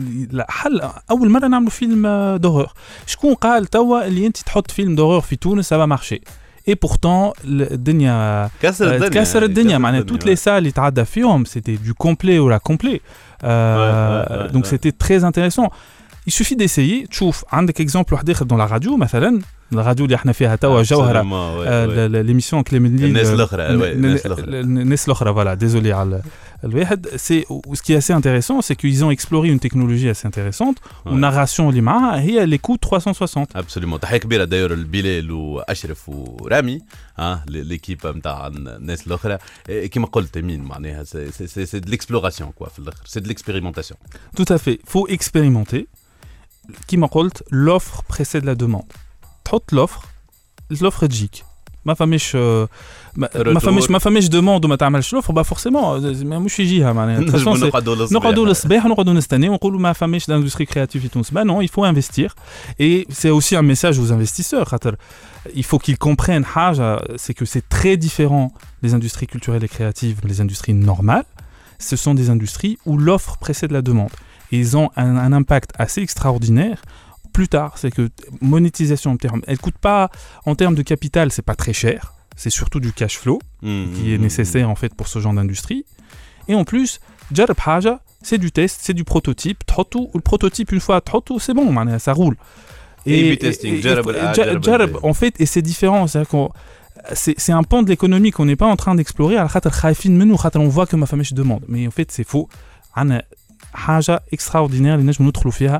حل 0.48 0.80
اول 1.11 1.30
مره 1.30 1.46
نعملوا 1.46 1.70
فيلم 1.70 2.36
دورور 2.36 2.72
شكون 3.07 3.34
قال 3.34 3.66
توا 3.66 4.07
اللي 4.07 4.26
انت 4.26 4.36
تحط 4.36 4.70
فيلم 4.70 4.94
دورور 4.94 5.20
في 5.20 5.36
تونس 5.36 5.68
سافا 5.68 5.86
مارشي 5.86 6.20
اي 6.68 6.74
بورتون 6.74 7.32
الدنيا 7.44 8.50
كسر 8.62 8.94
الدنيا 8.94 9.09
تكسر 9.09 9.42
الدنيا 9.42 9.78
معناها 9.78 10.00
الدنيا، 10.00 10.18
توت 10.18 10.26
لي 10.28 10.36
سال 10.36 10.59
اللي 10.59 10.70
تعدى 10.70 11.05
فيهم 11.05 11.44
سيتي 11.44 11.76
دو 11.76 11.94
كومبلي 11.94 12.38
ولا 12.38 12.59
كومبلي 12.59 13.00
Ouais, 13.34 13.46
ouais, 13.46 13.48
ouais, 13.48 14.52
دونك 14.52 14.66
ouais. 14.66 15.72
سيتي 16.28 16.55
تري 16.55 16.64
انتريسون 16.64 17.05
Il 17.05 17.07
suffit 17.07 17.07
d'essayer 17.07 17.09
تشوف 17.11 17.44
عندك 17.52 17.80
اكزومبل 17.80 18.14
واحد 18.14 18.30
اخر 18.30 18.44
دون 18.44 18.59
لا 18.59 18.66
راديو 18.66 18.96
مثلا 18.96 19.40
الراديو 19.72 20.05
اللي 20.05 20.16
احنا 20.16 20.32
فيها 20.32 20.57
توا 20.57 20.82
جوهره 20.82 21.22
Absolument, 21.22 21.64
ouais, 21.64 21.68
ouais. 21.96 22.24
ليميسيون 22.26 22.62
كليمنلي 22.62 23.07
الناس 23.07 23.30
الأخرى، 23.30 23.66
ouais, 23.66 23.70
الناس 23.84 24.26
الأخرى. 24.26 24.61
الناس 24.61 25.07
الاخرى 25.07 25.34
فوالا 25.34 25.55
ديزولي 25.55 25.92
على 25.92 26.22
الواحد 26.64 27.09
سي 27.16 27.44
ce 27.44 27.80
qui 27.80 27.92
est 27.92 27.96
assez 27.98 28.12
intéressant 28.12 28.61
c'est 28.62 28.76
qu'ils 28.76 29.05
ont 29.05 29.11
exploré 29.11 29.48
une 29.48 29.59
technologie 29.59 30.09
assez 30.09 30.26
intéressante 30.28 30.76
Ouais. 30.78 31.07
والناراسيون 31.07 31.68
اللي 31.68 31.80
معاها 31.80 32.20
هي 32.20 32.46
l'écoute 32.46 32.78
360 32.88 33.46
ابسوليومون 33.57 34.00
تحيه 34.00 34.16
كبيره 34.16 34.44
داير 34.44 34.72
البلال 34.72 35.30
واشرف 35.30 36.09
ورامي 36.09 36.80
ها 37.18 37.44
ليكيب 37.48 38.07
نتاع 38.07 38.46
الناس 38.46 39.07
الاخرى 39.07 39.38
إيه، 39.68 39.86
كيما 39.86 40.07
قلت 40.07 40.36
امين 40.36 40.62
معناها 40.62 41.05
سي 41.05 41.30
سي- 41.30 41.46
سي 41.46 41.66
سي 41.66 41.78
دو 41.80 41.90
ليكسبلوراسيون 41.90 42.50
كوا 42.50 42.68
في 42.68 42.78
الاخر 42.78 43.02
سي 43.07 43.20
دو 43.20 43.28
ليكسبيريمونتاسيون 43.28 43.98
Tout 44.40 44.52
à 44.55 44.59
fait. 44.59 44.78
faut 44.94 45.09
expérimenter. 45.16 45.82
كيما 46.88 47.07
قلت 47.07 47.42
l'offre 47.52 48.02
précède 48.09 48.44
la 48.44 48.55
demande. 48.55 48.92
تحط 49.44 49.72
l'offre 49.74 50.00
l'offre 50.82 51.07
تجيك. 51.07 51.44
ما 51.86 51.94
فماش 51.94 52.36
آه، 52.36 52.68
ما 53.16 53.28
ما 53.34 53.44
Retour. 53.55 53.59
فماش 53.59 53.90
ما 53.90 53.98
فماش 53.98 54.26
دوموند 54.28 54.64
وما 54.64 54.76
تعملش 54.76 55.12
لوفر 55.12 55.32
با 55.32 55.42
فورسيمون 55.42 56.38
مش 56.42 56.61
يجيها 56.61 56.92
معناها 56.92 57.20
De 57.20 57.24
toute 57.24 57.30
façon, 57.32 57.34
نجموا 57.36 57.57
c'est- 57.57 57.62
نقعدوا 57.64 57.94
للصباح. 57.96 58.22
نقعدوا 58.22 58.46
للصباح 58.46 58.86
ونقعدوا 58.86 59.12
نستناو 59.12 59.50
ونقولوا 59.52 59.80
ما 59.80 59.92
فماش 59.92 60.24
d'industrie 60.30 60.66
créative 60.66 60.98
في 60.98 61.09
تونس. 61.09 61.30
Bah 61.30 61.44
non, 61.44 61.61
il 61.62 61.68
faut 61.68 61.84
investir. 61.84 62.34
Et 62.80 63.07
c'est 63.11 63.30
aussi 63.30 63.57
un 63.57 63.62
message 63.62 63.98
aux 63.98 64.12
investisseurs. 64.12 64.64
خاطر 64.68 64.96
il 65.57 65.62
faut 65.64 65.78
qu'ils 65.78 65.98
comprennent 65.98 66.44
حاجة 66.44 66.98
c'est 67.16 67.34
que 67.34 67.44
c'est 67.44 67.68
très 67.68 67.96
différent 67.96 68.48
les 68.82 68.94
industries 68.94 69.26
culturelles 69.26 69.64
et 69.64 69.68
créatives, 69.76 70.16
les 70.30 70.40
industries 70.40 70.74
normales. 70.74 71.26
Ce 71.90 71.96
sont 72.05 72.14
des 72.20 72.28
industries 72.30 72.76
où 72.88 72.92
l'offre 73.07 73.32
précède 73.44 73.72
la 73.78 73.82
demande. 73.90 74.14
ils 74.51 74.77
ont 74.77 74.89
un, 74.95 75.31
impact 75.33 75.71
assez 75.77 76.01
extraordinaire 76.01 76.81
plus 77.33 77.47
tard. 77.47 77.77
C'est 77.77 77.91
que 77.91 78.09
monétisation 78.41 79.11
en 79.11 79.17
termes, 79.17 79.41
elle 79.47 79.59
coûte 79.59 79.77
pas 79.77 80.09
en 80.45 80.55
termes 80.55 80.75
de 80.75 80.81
capital, 80.81 81.31
c'est 81.31 81.41
pas 81.41 81.55
très 81.55 81.73
cher. 81.73 82.13
C'est 82.35 82.49
surtout 82.49 82.79
du 82.79 82.93
cash 82.93 83.17
flow 83.17 83.39
qui 83.61 84.13
est 84.13 84.17
nécessaire 84.17 84.69
en 84.69 84.75
fait 84.75 84.93
pour 84.95 85.07
ce 85.07 85.19
genre 85.19 85.33
d'industrie. 85.33 85.85
Et 86.47 86.55
en 86.55 86.63
plus, 86.63 86.99
c'est 88.21 88.37
du 88.37 88.51
test, 88.51 88.79
c'est 88.81 88.93
du 88.93 89.03
prototype. 89.03 89.63
le 89.67 90.21
prototype 90.21 90.71
une 90.71 90.79
fois, 90.79 91.01
c'est 91.39 91.53
bon, 91.53 91.99
ça 91.99 92.13
roule. 92.13 92.37
Et, 93.05 93.37
testing, 93.37 93.81
en 95.03 95.13
fait, 95.13 95.39
et 95.39 95.45
c'est 95.45 95.61
différent. 95.61 96.05
C'est 97.13 97.51
un 97.51 97.63
pan 97.63 97.83
de 97.83 97.89
l'économie 97.89 98.31
qu'on 98.31 98.45
n'est 98.45 98.55
pas 98.55 98.67
en 98.67 98.75
train 98.75 98.95
d'explorer. 98.95 99.37
On 99.39 100.67
voit 100.67 100.85
que 100.85 100.95
ma 100.95 101.05
femme 101.05 101.23
demande, 101.31 101.63
mais 101.67 101.87
en 101.87 101.91
fait, 101.91 102.11
c'est 102.11 102.27
faux. 102.27 102.49
حاجة 103.74 104.24
extraordinaire 104.36 104.72
اللي 104.72 105.03
نجموا 105.03 105.30
ندخلوا 105.30 105.51
فيها 105.51 105.80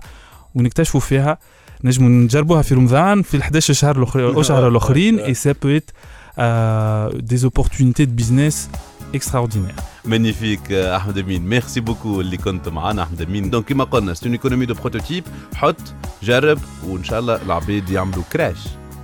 ونكتشفوا 0.56 1.00
فيها. 1.00 1.38
نجموا 1.84 2.10
نجربوها 2.10 2.62
في 2.62 2.74
رمضان 2.76 3.22
في 3.22 3.38
ال 3.38 3.42
11 3.42 3.74
شهر 3.74 3.98
الآخر 3.98 4.40
أشهر 4.42 4.68
الأخرين 4.68 5.20
et 5.30 5.34
ça 5.34 5.54
peut 5.54 5.76
être 5.80 5.94
euh, 6.40 7.10
des 7.32 7.46
opportunités 7.46 8.06
de 8.06 8.12
business 8.22 8.70
extraordinaires. 9.14 9.84
magnifique 10.06 10.72
احمد 10.72 11.18
امين 11.18 11.42
merci 11.45 11.80
beaucoup 11.80 12.22
اللي 12.22 12.38
كنت 12.38 12.70
معنا 12.70 13.04
احمد 13.04 13.22
امين 13.22 13.50
donc 13.50 13.66
كيما 13.66 13.84
قلنا 13.84 14.14
c'est 14.14 14.30
économie 14.30 14.66
de 14.66 14.74
prototype 14.74 15.24
حط 15.56 15.76
جرب 16.24 16.60
وان 16.88 17.04
شاء 17.04 17.20
الله 17.20 17.36
العباد 17.42 17.90
يعملوا 17.90 18.24
crush 18.34 18.58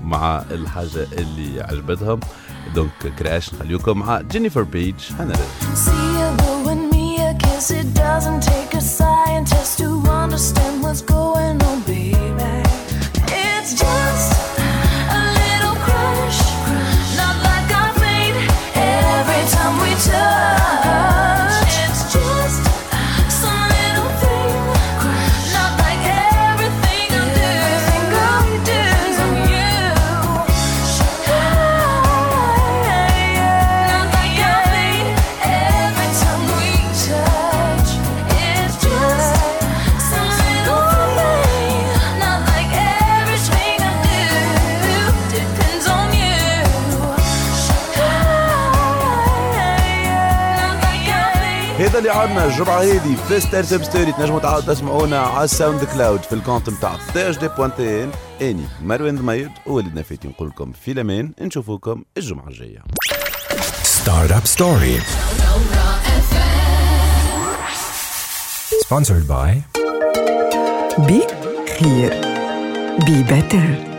مع 0.04 0.44
الحاجة 0.52 1.08
اللي 1.18 1.62
عجبتهم. 1.62 2.20
donc 2.76 3.14
Crush 3.20 3.54
نخليكم 3.54 4.00
مع 4.00 4.22
Jennifer 4.22 4.62
Paige 4.64 4.96
هنرد 5.20 6.55
Kiss. 7.66 7.72
It 7.72 7.94
doesn't 7.94 8.42
take 8.44 8.74
a 8.74 8.82
scientist 8.82 9.80
to 9.80 10.00
understand 10.08 10.84
what's 10.84 11.02
going 11.02 11.20
on, 11.20 11.25
عندنا 52.36 52.54
الجمعة 52.54 52.82
هذه 52.82 53.16
في 53.28 53.40
Startup 53.40 53.84
Story 53.84 54.12
تنجموا 54.12 54.40
تعاودوا 54.40 54.74
تسمعونا 54.74 55.20
على 55.20 55.44
ال 55.44 55.84
SoundCloud 55.84 56.22
في 56.22 56.34
ال 56.34 56.39
compte 56.39 56.70
نتاع 56.70 56.98
THD 57.14 57.48
point 57.48 57.93
tn 57.93 58.12
أني 58.42 58.64
مروان 58.84 59.16
ضميد 59.16 59.52
وولدنا 59.68 60.02
فاتي 60.04 60.28
نقول 60.28 60.48
لكم 60.48 60.72
في 60.72 60.92
الامان 60.92 61.32
نشوفوكم 61.42 62.04
الجمعة 62.18 62.48
الجاية. 62.48 62.84
Startup 63.84 64.46
Story. 64.58 65.02
Sponsored 68.86 69.28
by 69.30 69.80
بي 71.00 71.22
خير 71.80 72.22
بي 73.06 73.24
بيتر 73.24 73.95